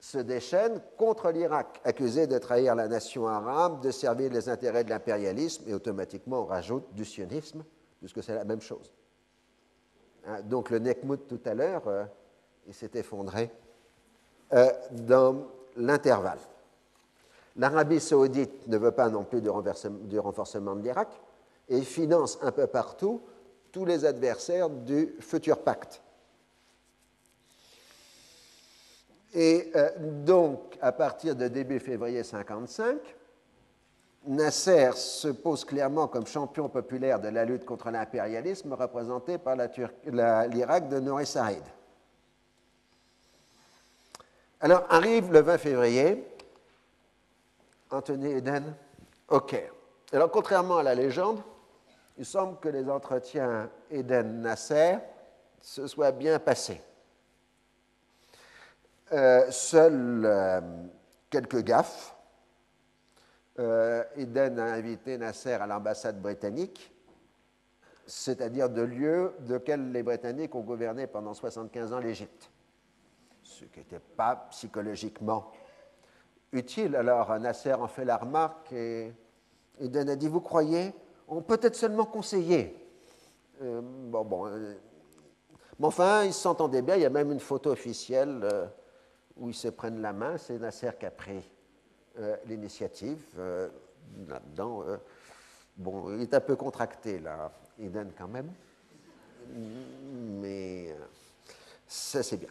se 0.00 0.18
déchaîne 0.18 0.82
contre 0.96 1.30
l'Irak, 1.30 1.80
accusé 1.84 2.26
de 2.26 2.36
trahir 2.38 2.74
la 2.74 2.88
nation 2.88 3.28
arabe, 3.28 3.80
de 3.80 3.92
servir 3.92 4.32
les 4.32 4.48
intérêts 4.48 4.82
de 4.82 4.90
l'impérialisme, 4.90 5.62
et 5.68 5.74
automatiquement 5.74 6.40
on 6.40 6.46
rajoute 6.46 6.92
du 6.92 7.04
sionisme, 7.04 7.64
puisque 8.00 8.20
c'est 8.20 8.34
la 8.34 8.44
même 8.44 8.62
chose. 8.62 8.92
Hein, 10.26 10.42
donc 10.42 10.70
le 10.70 10.80
Nekmout 10.80 11.28
tout 11.28 11.40
à 11.44 11.54
l'heure, 11.54 11.86
euh, 11.86 12.04
il 12.66 12.74
s'est 12.74 12.90
effondré 12.94 13.48
euh, 14.52 14.72
l'intervalle. 15.78 16.38
L'Arabie 17.56 18.00
saoudite 18.00 18.68
ne 18.68 18.76
veut 18.76 18.92
pas 18.92 19.08
non 19.08 19.24
plus 19.24 19.40
du 19.40 20.18
renforcement 20.18 20.76
de 20.76 20.82
l'Irak 20.82 21.08
et 21.68 21.80
finance 21.82 22.38
un 22.42 22.52
peu 22.52 22.66
partout 22.66 23.20
tous 23.72 23.84
les 23.84 24.04
adversaires 24.04 24.70
du 24.70 25.14
futur 25.20 25.58
pacte. 25.58 26.00
Et 29.34 29.70
euh, 29.76 29.90
donc, 30.24 30.78
à 30.80 30.92
partir 30.92 31.36
de 31.36 31.48
début 31.48 31.80
février 31.80 32.22
1955, 32.22 32.98
Nasser 34.26 34.90
se 34.94 35.28
pose 35.28 35.64
clairement 35.64 36.08
comme 36.08 36.26
champion 36.26 36.68
populaire 36.68 37.20
de 37.20 37.28
la 37.28 37.44
lutte 37.44 37.64
contre 37.64 37.90
l'impérialisme 37.90 38.72
représenté 38.72 39.38
par 39.38 39.56
l'Irak 39.56 40.88
de 40.88 41.00
Nouri 41.00 41.26
Saïd. 41.26 41.62
Alors 44.60 44.86
arrive 44.90 45.32
le 45.32 45.40
20 45.40 45.58
février, 45.58 46.24
Anthony 47.90 48.32
Eden 48.32 48.74
au 49.28 49.40
Caire. 49.40 49.72
Alors 50.12 50.30
contrairement 50.30 50.78
à 50.78 50.82
la 50.82 50.94
légende, 50.94 51.40
il 52.16 52.26
semble 52.26 52.58
que 52.58 52.68
les 52.68 52.88
entretiens 52.90 53.70
Eden-Nasser 53.90 54.98
se 55.60 55.86
soient 55.86 56.12
bien 56.12 56.38
passés. 56.38 56.80
Euh, 59.12 59.50
seuls 59.50 60.22
euh, 60.26 60.60
quelques 61.30 61.62
gaffes 61.62 62.14
euh, 63.58 64.04
Eden 64.16 64.58
a 64.58 64.72
invité 64.72 65.16
Nasser 65.16 65.52
à 65.52 65.66
l'ambassade 65.66 66.20
britannique, 66.20 66.92
c'est-à-dire 68.06 68.68
de 68.68 68.82
lieu 68.82 69.34
de 69.40 69.58
quel 69.58 69.92
les 69.92 70.02
Britanniques 70.02 70.54
ont 70.54 70.60
gouverné 70.60 71.06
pendant 71.06 71.34
75 71.34 71.92
ans 71.92 71.98
l'Égypte, 71.98 72.50
ce 73.48 73.64
qui 73.64 73.78
n'était 73.78 73.98
pas 73.98 74.36
psychologiquement 74.50 75.50
utile. 76.52 76.96
Alors 76.96 77.36
Nasser 77.38 77.72
en 77.72 77.88
fait 77.88 78.04
la 78.04 78.18
remarque 78.18 78.72
et 78.72 79.12
Eden 79.80 80.08
a 80.10 80.16
dit, 80.16 80.28
vous 80.28 80.40
croyez? 80.40 80.92
On 81.28 81.42
peut 81.42 81.58
être 81.62 81.76
seulement 81.76 82.04
conseillé. 82.04 82.74
Euh, 83.62 83.80
bon, 83.82 84.24
bon. 84.24 84.46
Euh, 84.46 84.74
mais 85.78 85.86
enfin, 85.86 86.24
ils 86.24 86.32
s'entendaient 86.32 86.82
bien. 86.82 86.96
Il 86.96 87.02
y 87.02 87.06
a 87.06 87.10
même 87.10 87.30
une 87.30 87.40
photo 87.40 87.70
officielle 87.70 88.40
euh, 88.42 88.66
où 89.36 89.48
ils 89.48 89.54
se 89.54 89.68
prennent 89.68 90.00
la 90.00 90.12
main. 90.12 90.36
C'est 90.36 90.58
Nasser 90.58 90.90
qui 90.98 91.06
a 91.06 91.10
pris 91.10 91.48
l'initiative. 92.46 93.22
Là-dedans, 94.26 94.82
bon, 95.76 96.12
il 96.16 96.22
est 96.22 96.34
un 96.34 96.40
peu 96.40 96.56
contracté, 96.56 97.20
là, 97.20 97.52
Eden, 97.78 98.10
quand 98.18 98.26
même. 98.26 98.50
Mais 99.54 100.96
ça, 101.86 102.24
c'est 102.24 102.38
bien. 102.38 102.48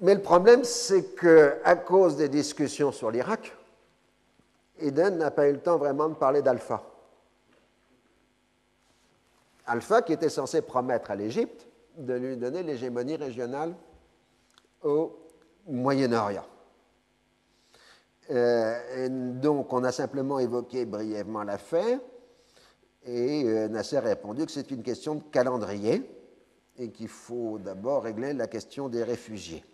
Mais 0.00 0.14
le 0.14 0.22
problème, 0.22 0.64
c'est 0.64 1.14
qu'à 1.14 1.76
cause 1.76 2.16
des 2.16 2.28
discussions 2.28 2.92
sur 2.92 3.10
l'Irak, 3.10 3.52
Eden 4.80 5.18
n'a 5.18 5.30
pas 5.30 5.48
eu 5.48 5.52
le 5.52 5.60
temps 5.60 5.78
vraiment 5.78 6.08
de 6.08 6.14
parler 6.14 6.42
d'Alpha. 6.42 6.82
Alpha 9.66 10.02
qui 10.02 10.12
était 10.12 10.28
censé 10.28 10.62
promettre 10.62 11.10
à 11.10 11.16
l'Égypte 11.16 11.66
de 11.96 12.14
lui 12.14 12.36
donner 12.36 12.62
l'hégémonie 12.62 13.16
régionale 13.16 13.74
au 14.82 15.16
Moyen-Orient. 15.66 16.44
Euh, 18.30 19.08
donc, 19.08 19.72
on 19.72 19.84
a 19.84 19.92
simplement 19.92 20.38
évoqué 20.38 20.84
brièvement 20.84 21.44
l'affaire 21.44 21.98
et 23.04 23.44
euh, 23.44 23.68
Nasser 23.68 23.98
a 23.98 24.00
répondu 24.00 24.46
que 24.46 24.52
c'est 24.52 24.70
une 24.70 24.82
question 24.82 25.16
de 25.16 25.22
calendrier 25.30 26.10
et 26.78 26.90
qu'il 26.90 27.08
faut 27.08 27.58
d'abord 27.58 28.04
régler 28.04 28.32
la 28.32 28.46
question 28.46 28.88
des 28.88 29.04
réfugiés. 29.04 29.64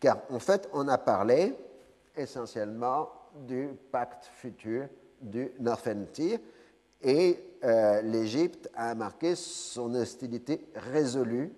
Car 0.00 0.18
en 0.30 0.38
fait, 0.38 0.68
on 0.72 0.88
a 0.88 0.98
parlé 0.98 1.54
essentiellement 2.14 3.10
du 3.34 3.70
pacte 3.90 4.24
futur 4.24 4.88
du 5.20 5.50
Northern 5.58 6.06
Tier 6.06 6.40
et 7.02 7.58
euh, 7.64 8.02
l'Égypte 8.02 8.70
a 8.74 8.94
marqué 8.94 9.34
son 9.34 9.94
hostilité 9.94 10.66
résolue 10.74 11.52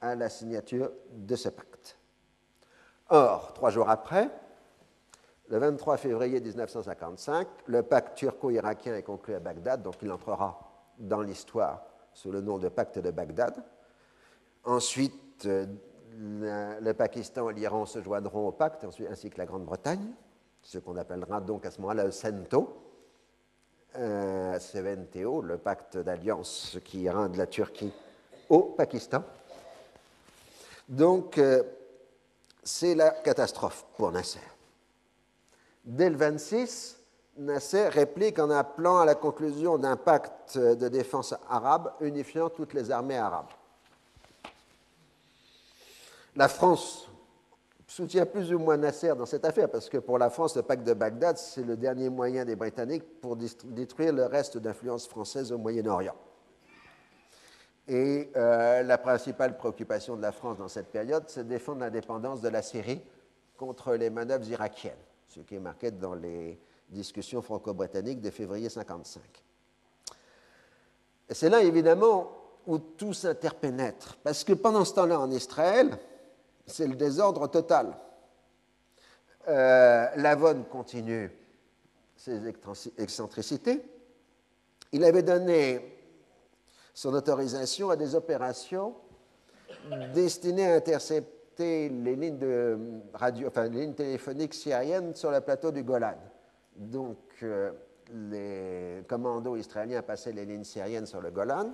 à 0.00 0.14
la 0.14 0.28
signature 0.28 0.90
de 1.10 1.36
ce 1.36 1.48
pacte. 1.48 1.98
Or, 3.08 3.52
trois 3.54 3.70
jours 3.70 3.88
après, 3.88 4.30
le 5.48 5.58
23 5.58 5.98
février 5.98 6.40
1955, 6.40 7.46
le 7.66 7.82
pacte 7.82 8.16
turco-irakien 8.16 8.96
est 8.96 9.02
conclu 9.02 9.34
à 9.34 9.40
Bagdad, 9.40 9.82
donc 9.82 9.96
il 10.02 10.10
entrera 10.10 10.58
dans 10.98 11.20
l'histoire 11.20 11.84
sous 12.12 12.30
le 12.30 12.40
nom 12.40 12.58
de 12.58 12.68
pacte 12.68 12.98
de 12.98 13.10
Bagdad. 13.10 13.62
Ensuite, 14.64 15.46
le 16.16 16.92
Pakistan 16.92 17.50
et 17.50 17.54
l'Iran 17.54 17.86
se 17.86 18.00
joindront 18.00 18.48
au 18.48 18.52
pacte, 18.52 18.86
ainsi 19.08 19.30
que 19.30 19.38
la 19.38 19.46
Grande-Bretagne 19.46 20.12
ce 20.64 20.78
qu'on 20.78 20.96
appellera 20.96 21.40
donc 21.40 21.66
à 21.66 21.70
ce 21.70 21.80
moment-là 21.82 22.04
le 22.04 22.10
CENTO, 22.10 22.80
euh, 23.96 24.58
le 24.58 25.56
pacte 25.56 25.98
d'alliance 25.98 26.78
qui 26.84 27.02
ira 27.02 27.28
de 27.28 27.38
la 27.38 27.46
Turquie 27.46 27.92
au 28.48 28.60
Pakistan. 28.60 29.22
Donc, 30.88 31.38
euh, 31.38 31.62
c'est 32.62 32.94
la 32.94 33.10
catastrophe 33.10 33.84
pour 33.96 34.10
Nasser. 34.10 34.40
Dès 35.84 36.10
le 36.10 36.16
26, 36.16 36.98
Nasser 37.36 37.88
réplique 37.88 38.38
en 38.38 38.50
appelant 38.50 38.98
à 38.98 39.04
la 39.04 39.14
conclusion 39.14 39.78
d'un 39.78 39.96
pacte 39.96 40.58
de 40.58 40.88
défense 40.88 41.34
arabe 41.48 41.92
unifiant 42.00 42.48
toutes 42.48 42.72
les 42.72 42.90
armées 42.90 43.18
arabes. 43.18 43.50
La 46.36 46.48
France 46.48 47.08
soutient 47.86 48.26
plus 48.26 48.52
ou 48.52 48.58
moins 48.58 48.76
Nasser 48.76 49.14
dans 49.14 49.26
cette 49.26 49.44
affaire, 49.44 49.70
parce 49.70 49.88
que 49.88 49.98
pour 49.98 50.18
la 50.18 50.30
France, 50.30 50.56
le 50.56 50.62
pacte 50.62 50.84
de 50.84 50.94
Bagdad, 50.94 51.38
c'est 51.38 51.62
le 51.62 51.76
dernier 51.76 52.08
moyen 52.08 52.44
des 52.44 52.56
Britanniques 52.56 53.20
pour 53.20 53.36
détruire 53.36 54.12
le 54.12 54.24
reste 54.24 54.58
d'influence 54.58 55.06
française 55.06 55.52
au 55.52 55.58
Moyen-Orient. 55.58 56.16
Et 57.86 58.30
euh, 58.34 58.82
la 58.82 58.98
principale 58.98 59.56
préoccupation 59.56 60.16
de 60.16 60.22
la 60.22 60.32
France 60.32 60.58
dans 60.58 60.68
cette 60.68 60.88
période, 60.88 61.24
c'est 61.28 61.44
de 61.44 61.48
défendre 61.48 61.80
l'indépendance 61.80 62.40
de 62.40 62.48
la 62.48 62.62
Syrie 62.62 63.02
contre 63.56 63.94
les 63.94 64.10
manœuvres 64.10 64.48
irakiennes, 64.48 64.92
ce 65.28 65.40
qui 65.40 65.54
est 65.54 65.60
marqué 65.60 65.90
dans 65.90 66.14
les 66.14 66.58
discussions 66.88 67.42
franco-britanniques 67.42 68.20
de 68.20 68.30
février 68.30 68.68
1955. 68.68 69.22
Et 71.28 71.34
c'est 71.34 71.50
là, 71.50 71.62
évidemment, 71.62 72.32
où 72.66 72.78
tout 72.78 73.12
s'interpénètre, 73.12 74.16
parce 74.24 74.42
que 74.42 74.54
pendant 74.54 74.84
ce 74.84 74.94
temps-là, 74.94 75.20
en 75.20 75.30
Israël, 75.30 75.98
c'est 76.66 76.86
le 76.86 76.94
désordre 76.94 77.48
total. 77.48 77.96
Euh, 79.48 80.06
Lavonne 80.16 80.64
continue 80.64 81.30
ses 82.16 82.40
excentricités. 82.98 83.82
Il 84.92 85.04
avait 85.04 85.22
donné 85.22 85.98
son 86.94 87.12
autorisation 87.12 87.90
à 87.90 87.96
des 87.96 88.14
opérations 88.14 88.94
destinées 90.14 90.66
à 90.66 90.76
intercepter 90.76 91.88
les 91.88 92.16
lignes, 92.16 92.38
de 92.38 93.92
téléphoniques 93.92 94.54
syriennes 94.54 95.14
sur 95.14 95.30
le 95.30 95.40
plateau 95.40 95.70
du 95.70 95.82
Golan. 95.82 96.16
Donc, 96.76 97.18
euh, 97.42 97.72
les 98.12 99.02
commandos 99.08 99.56
israéliens 99.56 100.02
passaient 100.02 100.32
les 100.32 100.44
lignes 100.44 100.64
syriennes 100.64 101.06
sur 101.06 101.20
le 101.20 101.30
Golan 101.30 101.72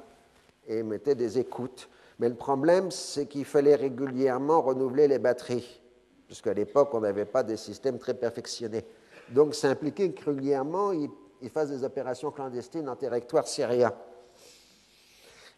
et 0.67 0.83
mettaient 0.83 1.15
des 1.15 1.39
écoutes 1.39 1.89
mais 2.21 2.29
le 2.29 2.35
problème, 2.35 2.91
c'est 2.91 3.25
qu'il 3.25 3.47
fallait 3.47 3.75
régulièrement 3.75 4.61
renouveler 4.61 5.09
les 5.09 5.19
batteries, 5.19 5.81
puisqu'à 6.27 6.53
l'époque, 6.53 6.91
on 6.93 7.01
n'avait 7.01 7.25
pas 7.25 7.43
des 7.43 7.57
systèmes 7.57 7.99
très 7.99 8.13
perfectionnés. 8.13 8.85
Donc, 9.31 9.55
ça 9.55 9.71
impliquait 9.71 10.13
que 10.13 10.27
régulièrement, 10.27 10.93
ils 10.93 11.49
fassent 11.49 11.71
des 11.71 11.83
opérations 11.83 12.31
clandestines 12.31 12.91
en 12.91 12.97
territoire 12.97 13.49
syrien. 13.49 13.95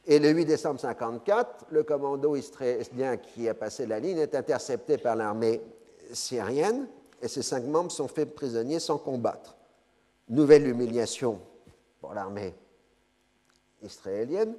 Et 0.06 0.20
le 0.20 0.30
8 0.30 0.44
décembre 0.44 0.76
1954, 0.76 1.66
le 1.70 1.82
commando 1.82 2.36
israélien 2.36 3.16
qui 3.16 3.48
a 3.48 3.54
passé 3.54 3.84
la 3.84 3.98
ligne 3.98 4.18
est 4.18 4.36
intercepté 4.36 4.98
par 4.98 5.16
l'armée 5.16 5.60
syrienne 6.12 6.86
et 7.20 7.26
ses 7.26 7.42
cinq 7.42 7.64
membres 7.64 7.90
sont 7.90 8.08
faits 8.08 8.36
prisonniers 8.36 8.78
sans 8.78 8.98
combattre. 8.98 9.56
Nouvelle 10.28 10.68
humiliation 10.68 11.40
pour 12.00 12.14
l'armée 12.14 12.54
israélienne. 13.82 14.54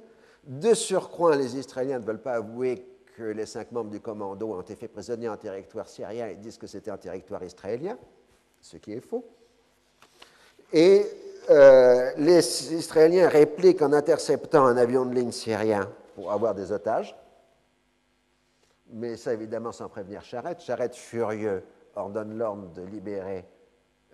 De 0.46 0.74
surcroît, 0.74 1.36
les 1.36 1.56
Israéliens 1.56 1.98
ne 1.98 2.04
veulent 2.04 2.20
pas 2.20 2.34
avouer 2.34 2.86
que 3.16 3.22
les 3.22 3.46
cinq 3.46 3.72
membres 3.72 3.90
du 3.90 4.00
commando 4.00 4.52
ont 4.52 4.60
été 4.60 4.76
faits 4.76 4.92
prisonniers 4.92 5.28
en 5.28 5.36
territoire 5.36 5.88
syrien 5.88 6.26
et 6.26 6.34
disent 6.34 6.58
que 6.58 6.66
c'était 6.66 6.90
un 6.90 6.98
territoire 6.98 7.42
israélien, 7.42 7.96
ce 8.60 8.76
qui 8.76 8.92
est 8.92 9.00
faux. 9.00 9.24
Et 10.72 11.06
euh, 11.48 12.12
les 12.18 12.74
Israéliens 12.74 13.28
répliquent 13.28 13.82
en 13.82 13.92
interceptant 13.92 14.66
un 14.66 14.76
avion 14.76 15.06
de 15.06 15.14
ligne 15.14 15.32
syrien 15.32 15.90
pour 16.14 16.30
avoir 16.30 16.54
des 16.54 16.72
otages. 16.72 17.16
Mais 18.90 19.16
ça, 19.16 19.32
évidemment, 19.32 19.72
sans 19.72 19.88
prévenir 19.88 20.22
Charette. 20.22 20.60
Charette, 20.60 20.94
furieux, 20.94 21.64
ordonne 21.96 22.36
l'ordre 22.36 22.68
de 22.72 22.82
libérer 22.82 23.46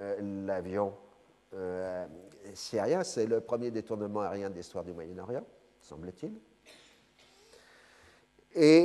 euh, 0.00 0.44
l'avion 0.46 0.92
euh, 1.54 2.06
syrien. 2.54 3.02
C'est 3.02 3.26
le 3.26 3.40
premier 3.40 3.72
détournement 3.72 4.20
aérien 4.20 4.48
de 4.48 4.54
l'histoire 4.54 4.84
du 4.84 4.92
Moyen-Orient 4.92 5.44
semble-t-il. 5.80 6.32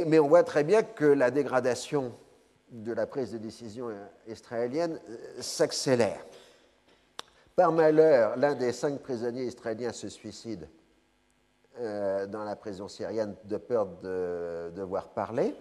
mais 0.07 0.19
on 0.19 0.27
voit 0.27 0.43
très 0.43 0.63
bien 0.63 0.83
que 0.83 1.05
la 1.05 1.31
dégradation 1.31 2.13
de 2.71 2.93
la 2.93 3.07
prise 3.07 3.31
de 3.31 3.37
décision 3.37 3.89
israélienne 4.27 4.99
euh, 5.09 5.41
s'accélère. 5.41 6.25
Par 7.55 7.71
malheur, 7.71 8.35
l'un 8.35 8.53
des 8.53 8.73
cinq 8.73 8.99
prisonniers 8.99 9.45
israéliens 9.45 9.93
se 9.93 10.09
suicide 10.09 10.67
euh, 11.79 12.25
dans 12.27 12.43
la 12.43 12.55
prison 12.55 12.87
syrienne 12.87 13.35
de 13.45 13.57
peur 13.57 13.87
de 14.01 14.71
devoir 14.75 15.09
parler. 15.09 15.55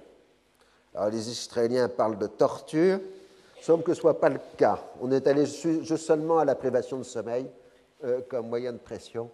Alors 0.95 1.11
les 1.11 1.29
Israéliens 1.29 1.89
parlent 1.89 2.19
de 2.19 2.27
torture, 2.27 3.01
semble 3.61 3.83
que 3.83 3.93
ce 3.95 3.99
ne 3.99 4.03
soit 4.03 4.21
pas 4.21 4.29
le 4.29 4.41
cas. 4.57 4.79
On 5.01 5.11
est 5.11 5.27
allé 5.27 5.47
seulement 5.47 6.39
à 6.39 6.45
la 6.45 6.55
privation 6.55 6.99
de 6.99 7.03
sommeil 7.03 7.49
euh, 8.05 8.21
comme 8.29 8.49
moyen 8.49 8.73
de 8.73 8.79
pression 8.79 9.31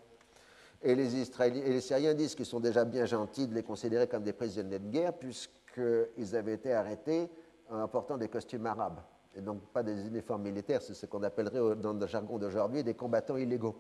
et 0.83 0.95
les, 0.95 1.17
Israéliens, 1.17 1.63
et 1.65 1.71
les 1.71 1.81
Syriens 1.81 2.15
disent 2.15 2.35
qu'ils 2.35 2.47
sont 2.47 2.61
déjà 2.61 2.85
bien 2.85 3.05
gentils 3.05 3.47
de 3.47 3.55
les 3.55 3.63
considérer 3.63 4.07
comme 4.07 4.23
des 4.23 4.33
prisonniers 4.33 4.79
de 4.79 4.91
guerre, 4.91 5.13
puisqu'ils 5.13 6.37
avaient 6.37 6.55
été 6.55 6.73
arrêtés 6.73 7.29
en 7.71 7.87
portant 7.89 8.17
des 8.17 8.29
costumes 8.29 8.67
arabes, 8.67 9.01
et 9.37 9.41
donc 9.41 9.61
pas 9.73 9.83
des 9.83 10.07
uniformes 10.07 10.43
militaires, 10.43 10.83
c'est 10.83 10.95
ce 10.95 11.07
qu'on 11.07 11.23
appellerait 11.23 11.77
dans 11.77 11.93
le 11.93 12.07
jargon 12.07 12.39
d'aujourd'hui 12.39 12.83
des 12.83 12.95
combattants 12.95 13.37
illégaux. 13.37 13.77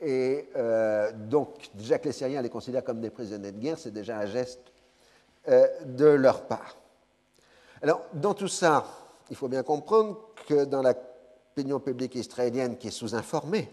Et 0.00 0.50
euh, 0.56 1.12
donc, 1.12 1.70
déjà 1.74 1.98
que 1.98 2.04
les 2.04 2.12
Syriens 2.12 2.42
les 2.42 2.50
considèrent 2.50 2.84
comme 2.84 3.00
des 3.00 3.10
prisonniers 3.10 3.52
de 3.52 3.58
guerre, 3.58 3.78
c'est 3.78 3.90
déjà 3.90 4.18
un 4.18 4.26
geste 4.26 4.60
euh, 5.48 5.66
de 5.84 6.06
leur 6.06 6.46
part. 6.46 6.76
Alors, 7.80 8.02
dans 8.12 8.34
tout 8.34 8.48
ça, 8.48 8.84
il 9.30 9.36
faut 9.36 9.48
bien 9.48 9.62
comprendre 9.62 10.20
que 10.46 10.64
dans 10.64 10.82
l'opinion 10.82 11.80
publique 11.80 12.14
israélienne 12.16 12.76
qui 12.76 12.88
est 12.88 12.92
sous-informée, 12.92 13.70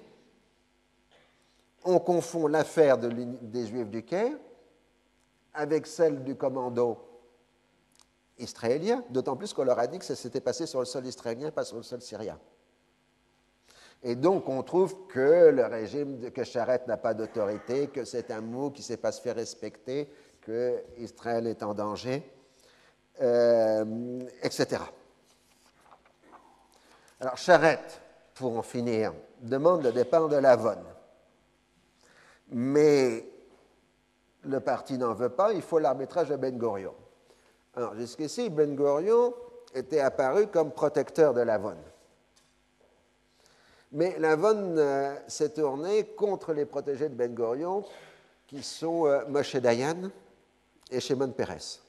on 1.83 1.99
confond 1.99 2.47
l'affaire 2.47 2.97
des 2.97 3.67
Juifs 3.67 3.89
du 3.89 4.03
Caire 4.03 4.37
avec 5.53 5.87
celle 5.87 6.23
du 6.23 6.35
commando 6.35 6.97
israélien, 8.37 9.03
d'autant 9.09 9.35
plus 9.35 9.53
qu'on 9.53 9.63
leur 9.63 9.79
a 9.79 9.87
dit 9.87 9.99
que 9.99 10.05
ça 10.05 10.15
s'était 10.15 10.41
passé 10.41 10.65
sur 10.65 10.79
le 10.79 10.85
sol 10.85 11.05
israélien, 11.05 11.51
pas 11.51 11.65
sur 11.65 11.77
le 11.77 11.83
sol 11.83 12.01
syrien. 12.01 12.39
Et 14.03 14.15
donc, 14.15 14.49
on 14.49 14.63
trouve 14.63 15.07
que 15.07 15.49
le 15.49 15.65
régime, 15.65 16.31
que 16.31 16.43
Charette 16.43 16.87
n'a 16.87 16.97
pas 16.97 17.13
d'autorité, 17.13 17.87
que 17.87 18.03
c'est 18.03 18.31
un 18.31 18.41
mot 18.41 18.71
qui 18.71 18.81
ne 18.81 18.85
sait 18.85 18.97
pas 18.97 19.11
se 19.11 19.29
respecter, 19.29 20.09
que 20.41 20.83
Israël 20.97 21.45
est 21.45 21.61
en 21.61 21.75
danger, 21.75 22.23
euh, 23.21 24.19
etc. 24.41 24.81
Alors, 27.19 27.37
Charette, 27.37 28.01
pour 28.33 28.57
en 28.57 28.63
finir, 28.63 29.13
demande 29.39 29.83
le 29.83 29.91
départ 29.91 30.27
de 30.27 30.37
Lavonne. 30.37 30.83
Mais 32.51 33.25
le 34.43 34.59
parti 34.59 34.97
n'en 34.97 35.13
veut 35.13 35.29
pas, 35.29 35.53
il 35.53 35.61
faut 35.61 35.79
l'arbitrage 35.79 36.29
de 36.29 36.35
Ben 36.35 36.57
Gurion. 36.57 36.93
Alors, 37.75 37.95
jusqu'ici, 37.95 38.49
Ben 38.49 38.75
Gurion 38.75 39.33
était 39.73 40.01
apparu 40.01 40.47
comme 40.47 40.71
protecteur 40.71 41.33
de 41.33 41.41
Lavonne. 41.41 41.81
Mais 43.93 44.17
Lavonne 44.19 44.77
euh, 44.77 45.15
s'est 45.27 45.49
tourné 45.49 46.07
contre 46.07 46.53
les 46.53 46.65
protégés 46.65 47.09
de 47.09 47.15
Ben 47.15 47.33
Gurion, 47.33 47.85
qui 48.47 48.63
sont 48.63 49.05
euh, 49.05 49.25
Moshe 49.27 49.55
Dayan 49.55 50.09
et 50.89 50.99
Shimon 50.99 51.31
Peres. 51.31 51.79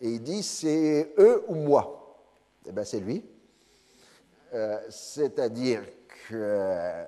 Et 0.00 0.10
il 0.10 0.22
dit 0.22 0.42
c'est 0.42 1.14
eux 1.18 1.44
ou 1.48 1.54
moi? 1.54 2.18
Eh 2.66 2.72
bien, 2.72 2.84
c'est 2.84 3.00
lui. 3.00 3.24
Euh, 4.52 4.80
c'est-à-dire 4.90 5.82
que 6.28 7.04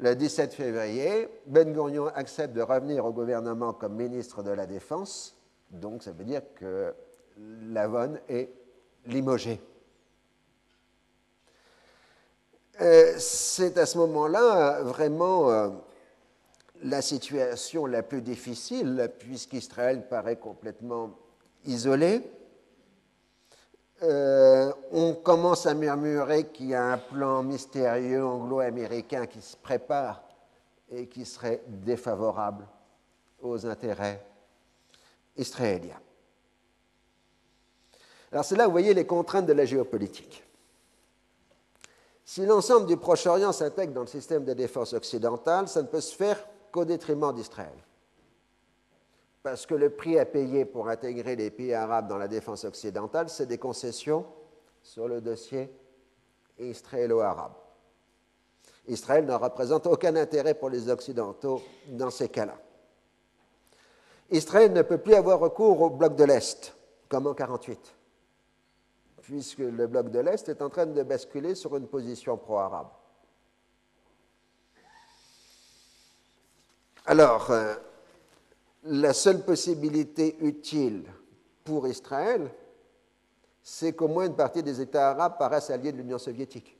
le 0.00 0.14
17 0.14 0.54
février, 0.54 1.28
Ben 1.46 1.72
Gurion 1.72 2.06
accepte 2.08 2.54
de 2.54 2.62
revenir 2.62 3.04
au 3.04 3.12
gouvernement 3.12 3.72
comme 3.74 3.94
ministre 3.94 4.42
de 4.42 4.50
la 4.50 4.66
Défense. 4.66 5.36
Donc, 5.70 6.02
ça 6.02 6.12
veut 6.12 6.24
dire 6.24 6.42
que 6.54 6.94
Lavonne 7.68 8.18
est 8.28 8.50
limogé. 9.06 9.60
Euh, 12.80 13.14
c'est 13.18 13.76
à 13.76 13.84
ce 13.84 13.98
moment-là 13.98 14.80
vraiment 14.82 15.50
euh, 15.50 15.68
la 16.82 17.02
situation 17.02 17.84
la 17.84 18.02
plus 18.02 18.22
difficile, 18.22 19.10
puisqu'Israël 19.18 20.08
paraît 20.08 20.36
complètement 20.36 21.10
isolé. 21.66 22.22
Euh, 24.02 24.72
on 24.92 25.14
commence 25.14 25.66
à 25.66 25.74
murmurer 25.74 26.48
qu'il 26.48 26.68
y 26.68 26.74
a 26.74 26.92
un 26.92 26.98
plan 26.98 27.42
mystérieux 27.42 28.24
anglo-américain 28.24 29.26
qui 29.26 29.42
se 29.42 29.56
prépare 29.56 30.22
et 30.90 31.06
qui 31.06 31.26
serait 31.26 31.62
défavorable 31.66 32.66
aux 33.42 33.66
intérêts 33.66 34.24
israéliens. 35.36 36.00
Alors 38.32 38.44
c'est 38.44 38.56
là 38.56 38.66
vous 38.66 38.72
voyez 38.72 38.94
les 38.94 39.06
contraintes 39.06 39.46
de 39.46 39.52
la 39.52 39.66
géopolitique. 39.66 40.44
Si 42.24 42.46
l'ensemble 42.46 42.86
du 42.86 42.96
Proche-Orient 42.96 43.52
s'intègre 43.52 43.92
dans 43.92 44.02
le 44.02 44.06
système 44.06 44.44
de 44.44 44.54
défense 44.54 44.92
occidentale, 44.92 45.68
ça 45.68 45.82
ne 45.82 45.88
peut 45.88 46.00
se 46.00 46.14
faire 46.14 46.42
qu'au 46.70 46.84
détriment 46.84 47.34
d'Israël. 47.34 47.76
Parce 49.42 49.64
que 49.64 49.74
le 49.74 49.90
prix 49.90 50.18
à 50.18 50.26
payer 50.26 50.64
pour 50.64 50.88
intégrer 50.88 51.36
les 51.36 51.50
pays 51.50 51.72
arabes 51.72 52.08
dans 52.08 52.18
la 52.18 52.28
défense 52.28 52.64
occidentale, 52.64 53.28
c'est 53.28 53.46
des 53.46 53.58
concessions 53.58 54.26
sur 54.82 55.08
le 55.08 55.20
dossier 55.20 55.70
israélo-arabe. 56.58 57.54
Israël 58.86 59.24
ne 59.24 59.34
représente 59.34 59.86
aucun 59.86 60.16
intérêt 60.16 60.54
pour 60.54 60.68
les 60.68 60.88
Occidentaux 60.88 61.62
dans 61.88 62.10
ces 62.10 62.28
cas-là. 62.28 62.58
Israël 64.30 64.72
ne 64.72 64.82
peut 64.82 64.98
plus 64.98 65.14
avoir 65.14 65.38
recours 65.38 65.80
au 65.80 65.90
bloc 65.90 66.16
de 66.16 66.24
l'Est, 66.24 66.74
comme 67.08 67.26
en 67.26 67.30
1948 67.30 67.96
puisque 69.30 69.58
le 69.58 69.86
bloc 69.86 70.10
de 70.10 70.18
l'Est 70.18 70.48
est 70.48 70.60
en 70.60 70.68
train 70.68 70.86
de 70.86 71.02
basculer 71.04 71.54
sur 71.54 71.76
une 71.76 71.86
position 71.86 72.36
pro-arabe. 72.36 72.88
Alors, 77.06 77.48
euh, 77.52 77.76
la 78.84 79.12
seule 79.12 79.44
possibilité 79.44 80.36
utile 80.40 81.04
pour 81.64 81.86
Israël, 81.86 82.50
c'est 83.62 83.92
qu'au 83.92 84.08
moins 84.08 84.26
une 84.26 84.36
partie 84.36 84.62
des 84.62 84.80
États 84.80 85.10
arabes 85.10 85.36
paraissent 85.38 85.70
alliés 85.70 85.92
de 85.92 85.98
l'Union 85.98 86.18
soviétique. 86.18 86.76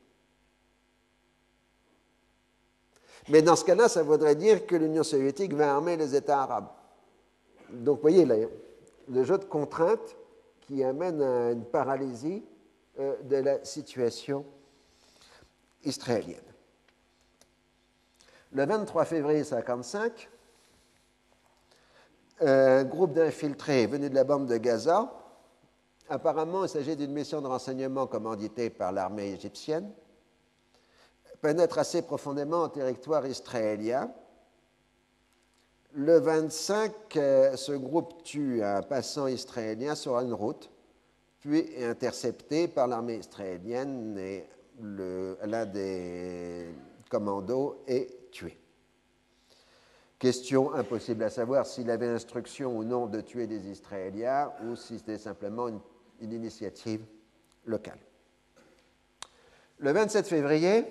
Mais 3.29 3.43
dans 3.43 3.55
ce 3.55 3.65
cas-là, 3.65 3.89
ça 3.89 4.03
voudrait 4.03 4.35
dire 4.35 4.67
que 4.67 4.77
l'Union 4.77 5.03
soviétique 5.03 5.53
va 5.53 5.75
armer 5.75 5.97
les 5.97 6.17
États 6.17 6.43
arabes. 6.43 6.69
Donc, 7.71 7.97
vous 7.97 8.03
voyez, 8.03 8.27
le 9.09 9.25
jeu 9.25 9.39
de 9.39 9.45
contraintes 9.45 10.17
qui 10.63 10.83
amène 10.83 11.21
à 11.23 11.51
une 11.51 11.65
paralysie 11.65 12.43
euh, 12.99 13.17
de 13.23 13.37
la 13.37 13.65
situation 13.65 14.45
israélienne. 15.85 16.41
Le 18.53 18.67
23 18.67 19.05
février 19.05 19.41
1955, 19.41 20.29
un 22.41 22.85
groupe 22.85 23.13
d'infiltrés 23.13 23.87
venus 23.87 24.11
de 24.11 24.15
la 24.15 24.25
bande 24.25 24.47
de 24.47 24.57
Gaza, 24.57 25.13
apparemment 26.09 26.65
il 26.65 26.69
s'agit 26.69 26.97
d'une 26.97 27.13
mission 27.13 27.41
de 27.41 27.47
renseignement 27.47 28.07
commanditée 28.07 28.71
par 28.71 28.93
l'armée 28.93 29.33
égyptienne, 29.33 29.91
pénètre 31.41 31.79
assez 31.79 32.03
profondément 32.03 32.63
en 32.63 32.69
territoire 32.69 33.27
israélien 33.27 34.11
le 35.95 36.21
25, 36.21 37.17
euh, 37.17 37.57
ce 37.57 37.73
groupe 37.73 38.23
tue 38.23 38.63
un 38.63 38.83
passant 38.83 39.27
israélien 39.27 39.95
sur 39.95 40.19
une 40.21 40.33
route, 40.33 40.71
puis 41.41 41.59
est 41.59 41.85
intercepté 41.85 42.69
par 42.69 42.87
l'armée 42.87 43.17
israélienne 43.17 44.17
et 44.19 44.47
l'un 44.81 45.67
des 45.67 46.69
commandos 47.11 47.83
est 47.89 48.31
tué. 48.31 48.60
Question 50.21 50.75
impossible 50.75 51.25
à 51.25 51.31
savoir 51.31 51.67
s'il 51.67 51.91
avait 51.91 52.07
instruction 52.07 52.77
ou 52.77 52.85
non 52.85 53.07
de 53.07 53.23
tuer 53.23 53.47
des 53.47 53.69
Israéliens 53.69 54.53
ou 54.63 54.77
si 54.77 54.99
c'était 54.99 55.17
simplement 55.17 55.69
une, 55.69 55.81
initiative 56.21 57.01
locale. 57.65 57.99
Le 59.79 59.91
27 59.91 60.27
février, 60.27 60.85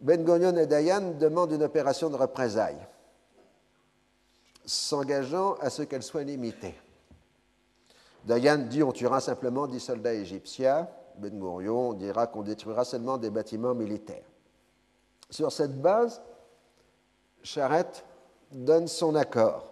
Ben 0.00 0.24
Gurion 0.24 0.56
et 0.56 0.68
Dayan 0.68 1.14
demandent 1.18 1.50
une 1.50 1.64
opération 1.64 2.08
de 2.08 2.14
représailles 2.14 2.86
s'engageant 4.64 5.54
à 5.54 5.68
ce 5.68 5.82
qu'elle 5.82 6.04
soit 6.04 6.22
limitée. 6.22 6.76
Dayan 8.24 8.58
dit 8.58 8.84
on 8.84 8.92
tuera 8.92 9.20
simplement 9.20 9.66
10 9.66 9.80
soldats 9.80 10.14
égyptiens. 10.14 10.88
Ben 11.18 11.36
Gurion 11.36 11.94
dira 11.94 12.28
qu'on 12.28 12.42
détruira 12.42 12.84
seulement 12.84 13.18
des 13.18 13.30
bâtiments 13.30 13.74
militaires. 13.74 14.22
Sur 15.30 15.50
cette 15.50 15.82
base, 15.82 16.22
Charette 17.42 18.04
donne 18.50 18.88
son 18.88 19.14
accord. 19.14 19.68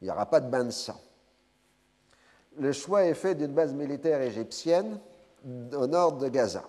Il 0.00 0.04
n'y 0.04 0.10
aura 0.10 0.26
pas 0.26 0.40
de 0.40 0.50
bain 0.50 0.64
de 0.64 0.70
sang. 0.70 1.00
Le 2.58 2.72
choix 2.72 3.04
est 3.04 3.14
fait 3.14 3.34
d'une 3.34 3.52
base 3.52 3.72
militaire 3.72 4.20
égyptienne 4.20 4.98
au 5.44 5.86
nord 5.86 6.14
de 6.14 6.28
Gaza. 6.28 6.64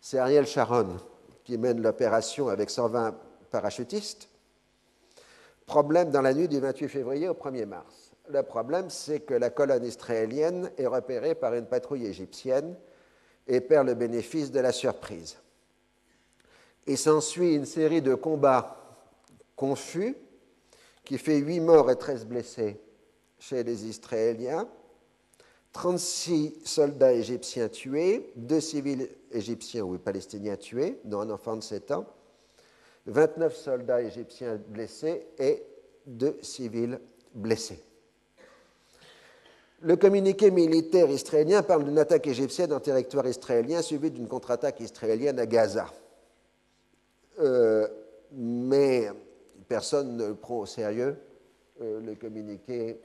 C'est 0.00 0.18
Ariel 0.18 0.46
Sharon 0.46 0.96
qui 1.44 1.58
mène 1.58 1.80
l'opération 1.80 2.48
avec 2.48 2.70
120 2.70 3.14
parachutistes 3.50 4.28
Problème 5.66 6.10
dans 6.10 6.22
la 6.22 6.32
nuit 6.32 6.46
du 6.46 6.60
28 6.60 6.88
février 6.88 7.28
au 7.28 7.34
1er 7.34 7.66
mars. 7.66 8.12
Le 8.28 8.44
problème, 8.44 8.88
c'est 8.88 9.20
que 9.20 9.34
la 9.34 9.50
colonne 9.50 9.84
israélienne 9.84 10.70
est 10.78 10.86
repérée 10.86 11.34
par 11.34 11.54
une 11.54 11.66
patrouille 11.66 12.06
égyptienne 12.06 12.76
et 13.48 13.60
perd 13.60 13.88
le 13.88 13.94
bénéfice 13.94 14.52
de 14.52 14.60
la 14.60 14.70
surprise. 14.70 15.36
Il 16.86 16.96
s'ensuit 16.96 17.54
une 17.54 17.66
série 17.66 18.02
de 18.02 18.14
combats 18.14 18.76
confus 19.56 20.14
qui 21.04 21.18
fait 21.18 21.38
8 21.38 21.60
morts 21.60 21.90
et 21.90 21.96
13 21.96 22.26
blessés 22.26 22.80
chez 23.38 23.62
les 23.62 23.86
Israéliens, 23.86 24.68
36 25.72 26.60
soldats 26.64 27.12
égyptiens 27.12 27.68
tués, 27.68 28.32
2 28.36 28.60
civils 28.60 29.08
égyptiens 29.30 29.82
ou 29.84 29.98
palestiniens 29.98 30.56
tués, 30.56 30.98
dont 31.04 31.20
un 31.20 31.30
enfant 31.30 31.56
de 31.56 31.62
7 31.62 31.90
ans, 31.90 32.06
29 33.06 33.54
soldats 33.54 34.02
égyptiens 34.02 34.58
blessés 34.68 35.26
et 35.38 35.62
2 36.06 36.38
civils 36.42 37.00
blessés. 37.34 37.82
Le 39.82 39.96
communiqué 39.96 40.50
militaire 40.50 41.10
israélien 41.10 41.62
parle 41.62 41.84
d'une 41.84 41.98
attaque 41.98 42.26
égyptienne 42.26 42.72
en 42.72 42.80
territoire 42.80 43.26
israélien 43.26 43.82
suivie 43.82 44.10
d'une 44.10 44.28
contre-attaque 44.28 44.80
israélienne 44.80 45.38
à 45.38 45.46
Gaza. 45.46 45.92
Euh, 47.38 47.86
mais 48.32 49.10
personne 49.68 50.16
ne 50.16 50.32
prend 50.32 50.60
au 50.60 50.66
sérieux 50.66 51.16
euh, 51.80 52.00
le 52.00 52.14
communiqué 52.14 53.00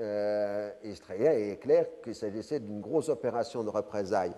euh, 0.00 0.70
israélien, 0.84 1.32
il 1.34 1.50
est 1.50 1.56
clair 1.56 1.86
qu'il 2.02 2.14
s'agissait 2.14 2.60
d'une 2.60 2.80
grosse 2.80 3.08
opération 3.08 3.64
de 3.64 3.68
représailles 3.68 4.34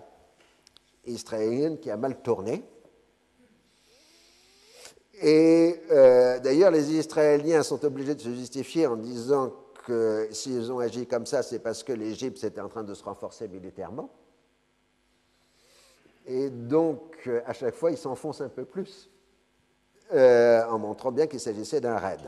israélienne 1.05 1.79
qui 1.79 1.89
a 1.89 1.97
mal 1.97 2.21
tourné. 2.21 2.63
Et 5.23 5.81
d'ailleurs, 6.43 6.71
les 6.71 6.93
Israéliens 6.93 7.61
sont 7.61 7.83
obligés 7.85 8.15
de 8.15 8.21
se 8.21 8.33
justifier 8.33 8.87
en 8.87 8.95
disant 8.95 9.53
que 9.85 10.27
s'ils 10.31 10.71
ont 10.71 10.79
agi 10.79 11.05
comme 11.05 11.27
ça, 11.27 11.43
c'est 11.43 11.59
parce 11.59 11.83
que 11.83 11.93
l'Égypte 11.93 12.43
était 12.43 12.61
en 12.61 12.69
train 12.69 12.83
de 12.83 12.93
se 12.95 13.03
renforcer 13.03 13.47
militairement. 13.47 14.11
Et 16.25 16.49
donc, 16.49 17.29
à 17.45 17.53
chaque 17.53 17.75
fois, 17.75 17.91
ils 17.91 17.97
s'enfoncent 17.97 18.41
un 18.41 18.49
peu 18.49 18.65
plus, 18.65 19.11
euh, 20.13 20.65
en 20.65 20.79
montrant 20.79 21.11
bien 21.11 21.27
qu'il 21.27 21.39
s'agissait 21.39 21.81
d'un 21.81 21.97
raid. 21.97 22.19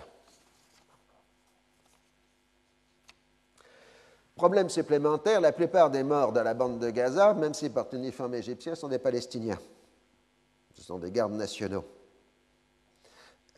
Problème 4.35 4.69
supplémentaire, 4.69 5.41
la 5.41 5.51
plupart 5.51 5.91
des 5.91 6.03
morts 6.03 6.31
dans 6.31 6.43
la 6.43 6.53
bande 6.53 6.79
de 6.79 6.89
Gaza, 6.89 7.33
même 7.33 7.53
s'ils 7.53 7.71
portent 7.71 7.93
uniforme 7.93 8.33
égyptien, 8.33 8.75
sont 8.75 8.87
des 8.87 8.99
Palestiniens. 8.99 9.59
Ce 10.73 10.81
sont 10.81 10.97
des 10.97 11.11
gardes 11.11 11.33
nationaux. 11.33 11.85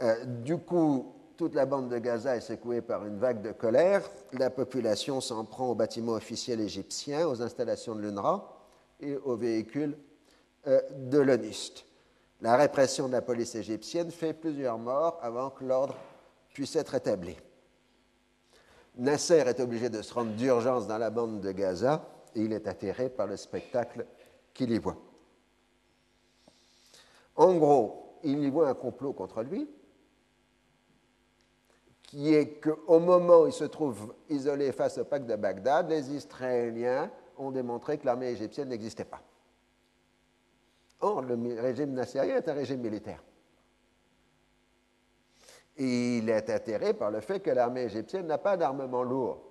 Euh, 0.01 0.25
du 0.25 0.57
coup, 0.57 1.13
toute 1.37 1.55
la 1.55 1.65
bande 1.65 1.89
de 1.89 1.97
Gaza 1.97 2.35
est 2.35 2.41
secouée 2.41 2.81
par 2.81 3.05
une 3.05 3.17
vague 3.17 3.41
de 3.41 3.51
colère. 3.51 4.09
La 4.33 4.49
population 4.49 5.21
s'en 5.21 5.45
prend 5.45 5.67
aux 5.69 5.75
bâtiments 5.75 6.13
officiels 6.13 6.61
égyptiens, 6.61 7.27
aux 7.27 7.41
installations 7.41 7.95
de 7.95 8.01
l'UNRWA 8.01 8.57
et 9.01 9.15
aux 9.15 9.35
véhicules 9.35 9.97
euh, 10.67 10.81
de 10.91 11.19
l'ONUST. 11.19 11.85
La 12.45 12.57
répression 12.57 13.07
de 13.07 13.13
la 13.13 13.23
police 13.23 13.55
égyptienne 13.55 14.11
fait 14.11 14.35
plusieurs 14.35 14.77
morts 14.77 15.17
avant 15.23 15.49
que 15.49 15.65
l'ordre 15.65 15.95
puisse 16.53 16.75
être 16.75 16.93
établi. 16.93 17.35
Nasser 18.97 19.39
est 19.47 19.59
obligé 19.59 19.89
de 19.89 20.03
se 20.03 20.13
rendre 20.13 20.33
d'urgence 20.33 20.85
dans 20.85 20.99
la 20.99 21.09
bande 21.09 21.41
de 21.41 21.51
Gaza 21.51 22.07
et 22.35 22.41
il 22.41 22.53
est 22.53 22.67
atterré 22.67 23.09
par 23.09 23.25
le 23.25 23.35
spectacle 23.35 24.05
qu'il 24.53 24.69
y 24.69 24.77
voit. 24.77 24.95
En 27.35 27.55
gros, 27.55 28.19
il 28.23 28.37
y 28.43 28.49
voit 28.51 28.69
un 28.69 28.75
complot 28.75 29.13
contre 29.13 29.41
lui, 29.41 29.67
qui 32.03 32.31
est 32.35 32.61
qu'au 32.61 32.99
moment 32.99 33.41
où 33.41 33.47
il 33.47 33.53
se 33.53 33.63
trouve 33.63 34.13
isolé 34.29 34.71
face 34.71 34.99
au 34.99 35.05
pacte 35.05 35.25
de 35.25 35.35
Bagdad, 35.35 35.89
les 35.89 36.13
Israéliens 36.13 37.09
ont 37.39 37.49
démontré 37.49 37.97
que 37.97 38.05
l'armée 38.05 38.29
égyptienne 38.29 38.69
n'existait 38.69 39.03
pas. 39.03 39.23
Or, 41.01 41.21
le 41.21 41.61
régime 41.61 41.93
nassérien 41.93 42.37
est 42.37 42.47
un 42.47 42.53
régime 42.53 42.81
militaire. 42.81 43.21
Il 45.77 46.29
est 46.29 46.49
atterré 46.49 46.93
par 46.93 47.11
le 47.11 47.19
fait 47.19 47.41
que 47.41 47.49
l'armée 47.49 47.83
égyptienne 47.83 48.27
n'a 48.27 48.37
pas 48.37 48.55
d'armement 48.55 49.03
lourd 49.03 49.41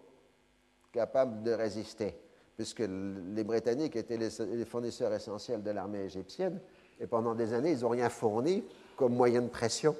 capable 0.90 1.42
de 1.42 1.52
résister, 1.52 2.16
puisque 2.56 2.80
les 2.80 3.44
Britanniques 3.44 3.96
étaient 3.96 4.16
les 4.16 4.64
fournisseurs 4.64 5.12
essentiels 5.12 5.62
de 5.62 5.70
l'armée 5.70 6.04
égyptienne, 6.04 6.60
et 7.00 7.06
pendant 7.06 7.34
des 7.34 7.52
années, 7.52 7.72
ils 7.72 7.80
n'ont 7.80 7.88
rien 7.90 8.08
fourni 8.08 8.64
comme 8.96 9.14
moyen 9.14 9.42
de 9.42 9.48
pression 9.48 9.96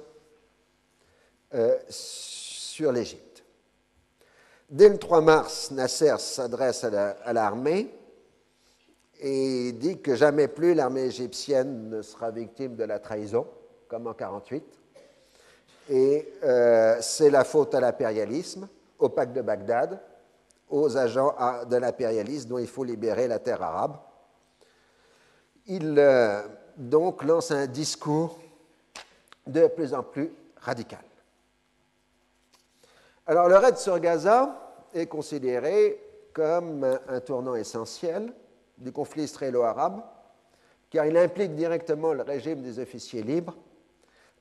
euh, 1.53 1.77
sur 1.89 2.91
l'Égypte. 2.91 3.43
Dès 4.69 4.89
le 4.89 4.97
3 4.97 5.21
mars, 5.21 5.71
Nasser 5.71 6.15
s'adresse 6.17 6.83
à 6.83 7.33
l'armée 7.33 7.93
et 9.19 9.71
dit 9.73 10.01
que 10.01 10.15
jamais 10.15 10.47
plus 10.47 10.73
l'armée 10.73 11.03
égyptienne 11.03 11.89
ne 11.89 12.01
sera 12.01 12.31
victime 12.31 12.75
de 12.75 12.83
la 12.83 12.99
trahison, 12.99 13.47
comme 13.87 14.07
en 14.07 14.11
1948. 14.11 14.63
Et 15.89 16.33
euh, 16.43 16.97
c'est 17.01 17.29
la 17.29 17.43
faute 17.43 17.75
à 17.75 17.79
l'impérialisme, 17.79 18.67
au 18.99 19.09
pacte 19.09 19.33
de 19.33 19.41
Bagdad, 19.41 19.99
aux 20.69 20.97
agents 20.97 21.35
de 21.69 21.75
l'impérialisme 21.77 22.49
dont 22.49 22.57
il 22.57 22.67
faut 22.67 22.83
libérer 22.83 23.27
la 23.27 23.39
terre 23.39 23.61
arabe. 23.61 23.97
Il 25.67 25.95
euh, 25.97 26.41
donc 26.77 27.23
lance 27.23 27.51
un 27.51 27.67
discours 27.67 28.39
de 29.45 29.67
plus 29.67 29.93
en 29.93 30.03
plus 30.03 30.31
radical. 30.57 31.03
Alors 33.27 33.47
le 33.47 33.57
raid 33.57 33.77
sur 33.77 33.99
Gaza 33.99 34.73
est 34.93 35.07
considéré 35.07 35.99
comme 36.33 36.99
un 37.07 37.19
tournant 37.21 37.55
essentiel 37.55 38.31
du 38.77 38.91
conflit 38.91 39.23
israélo-arabe, 39.23 40.01
car 40.89 41.05
il 41.05 41.17
implique 41.17 41.55
directement 41.55 42.13
le 42.13 42.23
régime 42.23 42.61
des 42.61 42.79
officiers 42.79 43.23
libres 43.23 43.55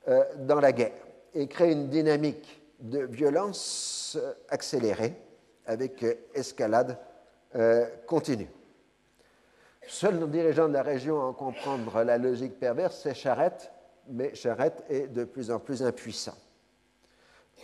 euh, 0.09 0.23
dans 0.39 0.61
la 0.61 0.73
guerre 0.73 0.93
et 1.35 1.47
crée 1.49 1.73
une 1.73 1.89
dynamique 1.89 2.63
de 2.81 3.01
violence 3.01 4.17
euh, 4.21 4.35
accélérée 4.49 5.15
avec 5.67 6.03
euh, 6.03 6.15
escalade 6.35 6.99
continue. 8.09 8.49
Seul 9.87 10.19
le 10.19 10.27
dirigeant 10.27 10.67
de 10.67 10.73
la 10.73 10.83
région 10.83 11.21
à 11.21 11.25
en 11.27 11.33
comprendre 11.33 12.03
la 12.03 12.19
logique 12.19 12.59
perverse, 12.59 12.99
c'est 13.01 13.15
Charette, 13.15 13.71
mais 14.09 14.35
Charette 14.35 14.83
est 14.91 15.07
de 15.07 15.23
plus 15.23 15.53
en 15.53 15.61
plus 15.61 15.81
impuissant. 15.81 16.35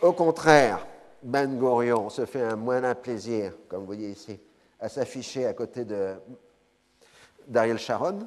Au 0.00 0.12
contraire, 0.12 0.86
Ben 1.24 1.58
Gurion 1.58 2.08
se 2.08 2.24
fait 2.24 2.40
un 2.40 2.54
moindre 2.54 2.94
plaisir, 2.94 3.52
comme 3.68 3.80
vous 3.80 3.86
voyez 3.86 4.10
ici, 4.10 4.38
à 4.78 4.88
s'afficher 4.88 5.44
à 5.46 5.54
côté 5.54 5.84
de 5.84 6.14
d'Ariel 7.50 7.78
Sharon 7.78 8.20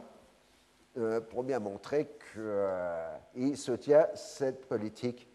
euh, 0.98 1.22
pour 1.22 1.44
bien 1.44 1.60
montrer 1.60 2.06
qu'il 2.06 2.42
euh, 2.42 3.56
soutient 3.56 4.06
cette 4.14 4.68
politique 4.68 5.28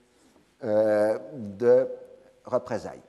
euh, 0.62 1.18
de 1.32 1.88
représailles. 2.44 3.02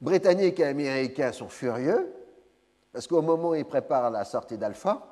Britanniques 0.00 0.60
et 0.60 0.66
Américains 0.66 1.32
sont 1.32 1.48
furieux 1.48 2.12
parce 2.92 3.06
qu'au 3.06 3.22
moment 3.22 3.50
où 3.50 3.54
ils 3.54 3.64
préparent 3.64 4.10
la 4.10 4.24
sortie 4.24 4.58
d'Alpha, 4.58 5.02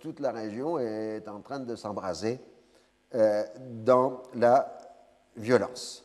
toute 0.00 0.20
la 0.20 0.32
région 0.32 0.78
est 0.78 1.26
en 1.28 1.40
train 1.40 1.60
de 1.60 1.74
s'embraser 1.76 2.38
dans 3.58 4.22
la 4.34 4.78
violence. 5.36 6.04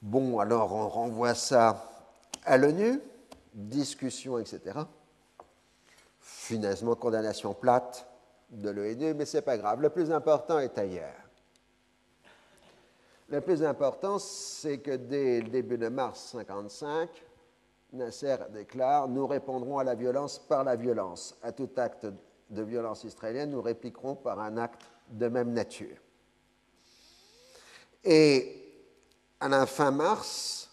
Bon, 0.00 0.38
alors 0.38 0.72
on 0.72 0.88
renvoie 0.88 1.34
ça 1.34 1.90
à 2.44 2.56
l'ONU 2.56 3.00
discussion, 3.52 4.38
etc. 4.38 4.78
Finalement, 6.20 6.94
condamnation 6.94 7.54
plate 7.54 8.06
de 8.50 8.70
l'ONU, 8.70 9.14
mais 9.14 9.24
ce 9.24 9.38
n'est 9.38 9.42
pas 9.42 9.58
grave. 9.58 9.80
Le 9.80 9.90
plus 9.90 10.10
important 10.10 10.58
est 10.58 10.76
ailleurs. 10.78 11.14
Le 13.28 13.40
plus 13.40 13.62
important, 13.62 14.18
c'est 14.18 14.78
que 14.78 14.96
dès 14.96 15.40
le 15.40 15.48
début 15.48 15.78
de 15.78 15.88
mars 15.88 16.34
1955, 16.34 17.08
Nasser 17.94 18.36
déclare 18.50 19.08
Nous 19.08 19.26
répondrons 19.26 19.78
à 19.78 19.84
la 19.84 19.94
violence 19.94 20.38
par 20.38 20.64
la 20.64 20.76
violence. 20.76 21.36
À 21.42 21.52
tout 21.52 21.70
acte 21.76 22.06
de 22.50 22.62
violence 22.62 23.04
israélienne, 23.04 23.50
nous 23.50 23.62
répliquerons 23.62 24.16
par 24.16 24.40
un 24.40 24.56
acte 24.56 24.82
de 25.10 25.28
même 25.28 25.52
nature. 25.52 25.96
Et 28.04 28.62
à 29.40 29.48
la 29.48 29.66
fin 29.66 29.90
mars, 29.90 30.70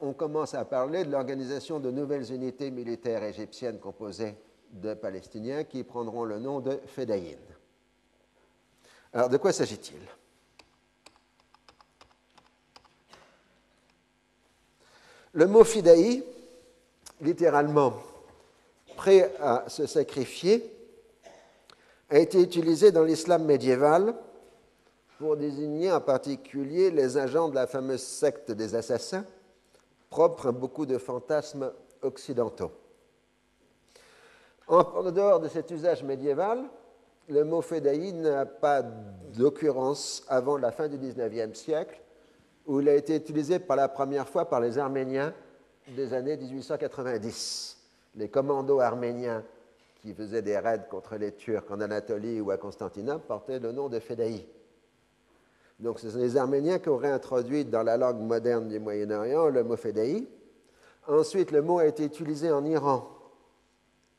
on 0.00 0.12
commence 0.12 0.54
à 0.54 0.64
parler 0.64 1.04
de 1.04 1.10
l'organisation 1.10 1.80
de 1.80 1.90
nouvelles 1.90 2.32
unités 2.32 2.70
militaires 2.70 3.22
égyptiennes 3.22 3.78
composées 3.78 4.34
de 4.72 4.94
Palestiniens 4.94 5.64
qui 5.64 5.84
prendront 5.84 6.24
le 6.24 6.38
nom 6.38 6.60
de 6.60 6.78
Fedaïn. 6.86 7.38
Alors, 9.12 9.28
de 9.28 9.36
quoi 9.36 9.52
s'agit-il? 9.52 10.00
Le 15.32 15.46
mot 15.46 15.64
Fidaï, 15.64 16.24
littéralement 17.20 17.94
prêt 18.96 19.34
à 19.40 19.64
se 19.68 19.86
sacrifier, 19.86 20.72
a 22.10 22.18
été 22.18 22.40
utilisé 22.40 22.92
dans 22.92 23.02
l'islam 23.02 23.44
médiéval 23.44 24.14
pour 25.18 25.36
désigner 25.36 25.90
en 25.90 26.00
particulier 26.00 26.90
les 26.90 27.16
agents 27.16 27.48
de 27.48 27.54
la 27.54 27.66
fameuse 27.66 28.02
secte 28.02 28.50
des 28.50 28.74
assassins 28.74 29.24
propre 30.10 30.48
à 30.48 30.52
beaucoup 30.52 30.86
de 30.86 30.98
fantasmes 30.98 31.72
occidentaux. 32.02 32.72
En 34.68 35.10
dehors 35.10 35.40
de 35.40 35.48
cet 35.48 35.70
usage 35.70 36.02
médiéval, 36.02 36.64
le 37.28 37.44
mot 37.44 37.60
fédaï 37.60 38.12
n'a 38.12 38.46
pas 38.46 38.82
d'occurrence 38.82 40.24
avant 40.28 40.56
la 40.56 40.72
fin 40.72 40.88
du 40.88 40.98
XIXe 40.98 41.58
siècle, 41.58 42.00
où 42.66 42.80
il 42.80 42.88
a 42.88 42.94
été 42.94 43.16
utilisé 43.16 43.58
pour 43.58 43.76
la 43.76 43.88
première 43.88 44.28
fois 44.28 44.48
par 44.48 44.60
les 44.60 44.78
Arméniens 44.78 45.32
des 45.88 46.12
années 46.14 46.36
1890. 46.36 47.76
Les 48.16 48.28
commandos 48.28 48.80
arméniens 48.80 49.44
qui 50.02 50.14
faisaient 50.14 50.42
des 50.42 50.58
raids 50.58 50.86
contre 50.90 51.16
les 51.16 51.32
Turcs 51.32 51.70
en 51.70 51.80
Anatolie 51.80 52.40
ou 52.40 52.50
à 52.50 52.56
Constantinople 52.56 53.26
portaient 53.26 53.58
le 53.58 53.72
nom 53.72 53.88
de 53.88 53.98
fédaï. 53.98 54.46
Donc, 55.78 56.00
ce 56.00 56.10
sont 56.10 56.18
les 56.18 56.36
Arméniens 56.36 56.78
qui 56.78 56.88
auraient 56.88 57.10
introduit 57.10 57.64
dans 57.64 57.82
la 57.82 57.96
langue 57.96 58.20
moderne 58.20 58.68
du 58.68 58.78
Moyen-Orient 58.78 59.48
le 59.48 59.62
mot 59.62 59.76
fédaï. 59.76 60.26
Ensuite, 61.06 61.50
le 61.50 61.62
mot 61.62 61.78
a 61.78 61.86
été 61.86 62.04
utilisé 62.04 62.50
en 62.50 62.64
Iran 62.64 63.08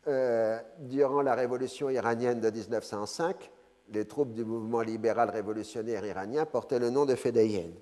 euh, 0.07 0.59
durant 0.79 1.21
la 1.21 1.35
révolution 1.35 1.89
iranienne 1.89 2.39
de 2.39 2.49
1905. 2.49 3.51
Les 3.89 4.05
troupes 4.05 4.33
du 4.33 4.45
mouvement 4.45 4.81
libéral 4.81 5.29
révolutionnaire 5.29 6.05
iranien 6.05 6.45
portaient 6.45 6.79
le 6.79 6.89
nom 6.89 7.05
de 7.05 7.15
fédaïenne. 7.15 7.73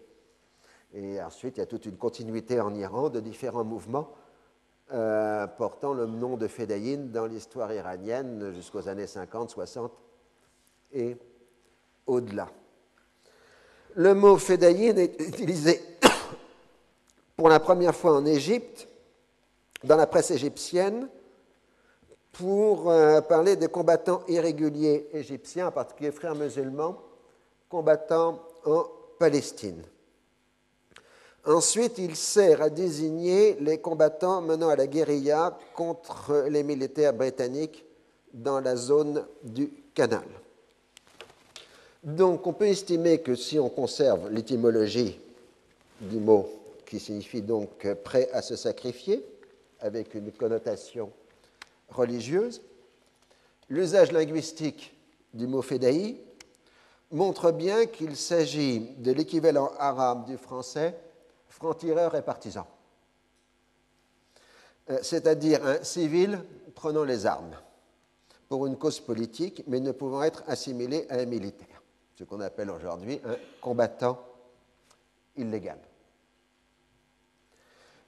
Et 0.93 1.21
ensuite, 1.21 1.57
il 1.57 1.59
y 1.59 1.63
a 1.63 1.65
toute 1.65 1.85
une 1.85 1.97
continuité 1.97 2.59
en 2.61 2.73
Iran 2.73 3.09
de 3.09 3.19
différents 3.19 3.65
mouvements 3.65 4.13
euh, 4.93 5.47
portant 5.47 5.95
le 5.95 6.05
nom 6.05 6.37
de 6.37 6.47
Fedayin 6.47 7.07
dans 7.11 7.25
l'histoire 7.25 7.73
iranienne 7.73 8.53
jusqu'aux 8.53 8.87
années 8.87 9.07
50, 9.07 9.49
60 9.49 9.91
et 10.93 11.17
au-delà. 12.05 12.51
Le 13.97 14.13
mot 14.13 14.37
Fedayin 14.37 14.97
est 14.97 15.21
utilisé 15.21 15.81
pour 17.37 17.47
la 17.47 17.61
première 17.61 17.95
fois 17.95 18.17
en 18.17 18.25
Égypte, 18.25 18.89
dans 19.85 19.95
la 19.95 20.05
presse 20.05 20.31
égyptienne, 20.31 21.07
pour 22.33 22.91
euh, 22.91 23.21
parler 23.21 23.55
des 23.55 23.69
combattants 23.69 24.23
irréguliers 24.27 25.07
égyptiens, 25.13 25.67
en 25.67 25.71
particulier 25.71 26.11
frères 26.11 26.35
musulmans, 26.35 27.01
combattant 27.69 28.41
en 28.65 28.85
Palestine. 29.17 29.81
Ensuite, 31.45 31.97
il 31.97 32.17
sert 32.17 32.61
à 32.61 32.69
désigner 32.69 33.55
les 33.61 33.77
combattants 33.77 34.41
menant 34.41 34.67
à 34.67 34.75
la 34.75 34.87
guérilla 34.87 35.57
contre 35.73 36.47
les 36.49 36.63
militaires 36.63 37.13
britanniques 37.13 37.85
dans 38.33 38.59
la 38.59 38.75
zone 38.75 39.25
du 39.43 39.71
canal. 39.93 40.25
Donc, 42.05 42.45
on 42.45 42.53
peut 42.53 42.67
estimer 42.67 43.19
que 43.19 43.35
si 43.35 43.57
on 43.57 43.67
conserve 43.67 44.29
l'étymologie 44.29 45.19
du 45.99 46.17
mot 46.17 46.47
qui 46.85 46.99
signifie 46.99 47.41
donc 47.41 47.91
prêt 48.03 48.29
à 48.31 48.43
se 48.43 48.55
sacrifier, 48.55 49.25
avec 49.79 50.13
une 50.13 50.31
connotation 50.31 51.11
religieuse, 51.89 52.61
l'usage 53.69 54.11
linguistique 54.11 54.95
du 55.33 55.47
mot 55.47 55.61
fédaï 55.61 56.17
montre 57.11 57.51
bien 57.51 57.85
qu'il 57.87 58.15
s'agit 58.15 58.81
de 58.97 59.11
l'équivalent 59.11 59.71
arabe 59.79 60.25
du 60.25 60.37
français 60.37 60.95
franc-tireur 61.49 62.15
et 62.15 62.21
partisan, 62.21 62.67
euh, 64.89 64.99
c'est-à-dire 65.01 65.65
un 65.65 65.83
civil 65.83 66.39
prenant 66.73 67.03
les 67.03 67.25
armes 67.25 67.55
pour 68.49 68.67
une 68.67 68.77
cause 68.77 68.99
politique, 68.99 69.63
mais 69.67 69.79
ne 69.79 69.91
pouvant 69.91 70.23
être 70.23 70.43
assimilé 70.47 71.07
à 71.09 71.15
un 71.15 71.25
militaire, 71.25 71.74
ce 72.17 72.23
qu'on 72.23 72.39
appelle 72.39 72.69
aujourd'hui 72.69 73.19
un 73.25 73.35
combattant 73.61 74.19
illégal. 75.35 75.79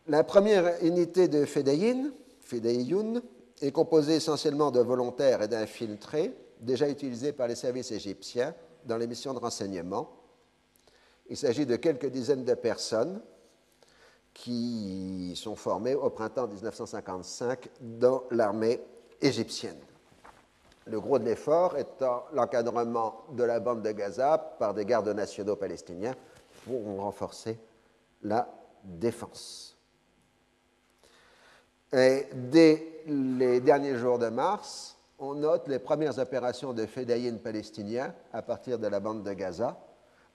La 0.07 0.23
première 0.23 0.81
unité 0.83 1.27
de 1.27 1.45
Fedayin, 1.45 2.11
Fedayun, 2.39 3.21
est 3.61 3.71
composée 3.71 4.15
essentiellement 4.15 4.71
de 4.71 4.79
volontaires 4.79 5.41
et 5.41 5.47
d'infiltrés, 5.47 6.33
déjà 6.61 6.87
utilisés 6.87 7.33
par 7.33 7.47
les 7.47 7.55
services 7.55 7.91
égyptiens 7.91 8.55
dans 8.85 8.97
les 8.97 9.07
missions 9.07 9.33
de 9.33 9.39
renseignement. 9.39 10.09
Il 11.29 11.35
s'agit 11.35 11.65
de 11.65 11.75
quelques 11.75 12.07
dizaines 12.07 12.45
de 12.45 12.53
personnes 12.53 13.21
qui 14.33 15.33
sont 15.35 15.55
formées 15.55 15.95
au 15.95 16.09
printemps 16.09 16.47
1955 16.47 17.67
dans 17.81 18.23
l'armée 18.31 18.79
égyptienne. 19.19 19.79
Le 20.89 20.99
gros 20.99 21.19
de 21.19 21.25
l'effort 21.25 21.77
étant 21.77 22.25
l'encadrement 22.33 23.25
de 23.31 23.43
la 23.43 23.59
bande 23.59 23.81
de 23.81 23.91
Gaza 23.91 24.37
par 24.37 24.73
des 24.73 24.85
gardes 24.85 25.09
nationaux 25.09 25.55
palestiniens 25.55 26.15
pour 26.65 26.81
renforcer 26.97 27.59
la 28.23 28.47
défense. 28.83 29.77
Et 31.93 32.27
dès 32.33 33.01
les 33.05 33.59
derniers 33.59 33.95
jours 33.95 34.19
de 34.19 34.27
mars, 34.27 34.97
on 35.19 35.35
note 35.35 35.67
les 35.67 35.79
premières 35.79 36.19
opérations 36.19 36.73
de 36.73 36.85
fédéines 36.85 37.39
palestiniens 37.39 38.13
à 38.33 38.41
partir 38.41 38.77
de 38.77 38.87
la 38.87 38.99
bande 38.99 39.23
de 39.23 39.33
Gaza 39.33 39.77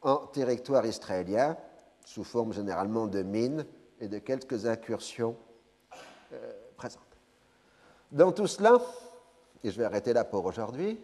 en 0.03 0.17
territoire 0.27 0.85
israélien, 0.87 1.57
sous 2.05 2.25
forme 2.25 2.53
généralement 2.53 3.07
de 3.07 3.23
mines 3.23 3.65
et 4.01 4.09
de 4.09 4.19
quelques 4.19 4.67
incursions 4.67 5.37
euh, 6.33 6.53
présentes. 6.77 7.03
Dans 8.11 8.33
tout 8.33 8.47
cela, 8.49 8.81
et 9.65 9.71
je 9.71 9.79
vais 9.79 9.85
arrêter 9.85 10.13
là 10.13 10.25
pour 10.25 10.45
aujourd'hui, 10.45 11.01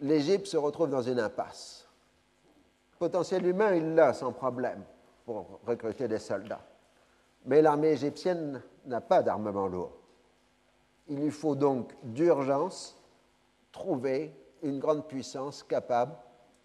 l'Égypte 0.00 0.46
se 0.46 0.56
retrouve 0.56 0.90
dans 0.90 1.02
une 1.02 1.20
impasse. 1.20 1.86
Potentiel 2.98 3.46
humain, 3.46 3.74
il 3.74 3.94
l'a 3.94 4.12
sans 4.12 4.32
problème 4.32 4.82
pour 5.24 5.60
recruter 5.66 6.08
des 6.08 6.18
soldats. 6.18 6.64
Mais 7.46 7.62
l'armée 7.62 7.92
égyptienne 7.92 8.62
n'a 8.86 9.00
pas 9.00 9.22
d'armement 9.22 9.66
lourd. 9.66 9.92
Il 11.08 11.20
lui 11.20 11.30
faut 11.30 11.54
donc 11.54 11.92
d'urgence 12.02 12.96
trouver 13.72 14.34
une 14.62 14.78
grande 14.78 15.06
puissance 15.06 15.62
capable 15.62 16.14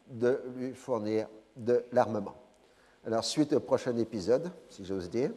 de 0.08 0.42
lui 0.56 0.74
fournir 0.74 1.28
de 1.56 1.86
l'armement. 1.92 2.36
Alors, 3.06 3.24
suite 3.24 3.54
au 3.54 3.60
prochain 3.60 3.96
épisode, 3.98 4.52
si 4.70 4.84
j'ose 4.84 5.10
dire, 5.10 5.32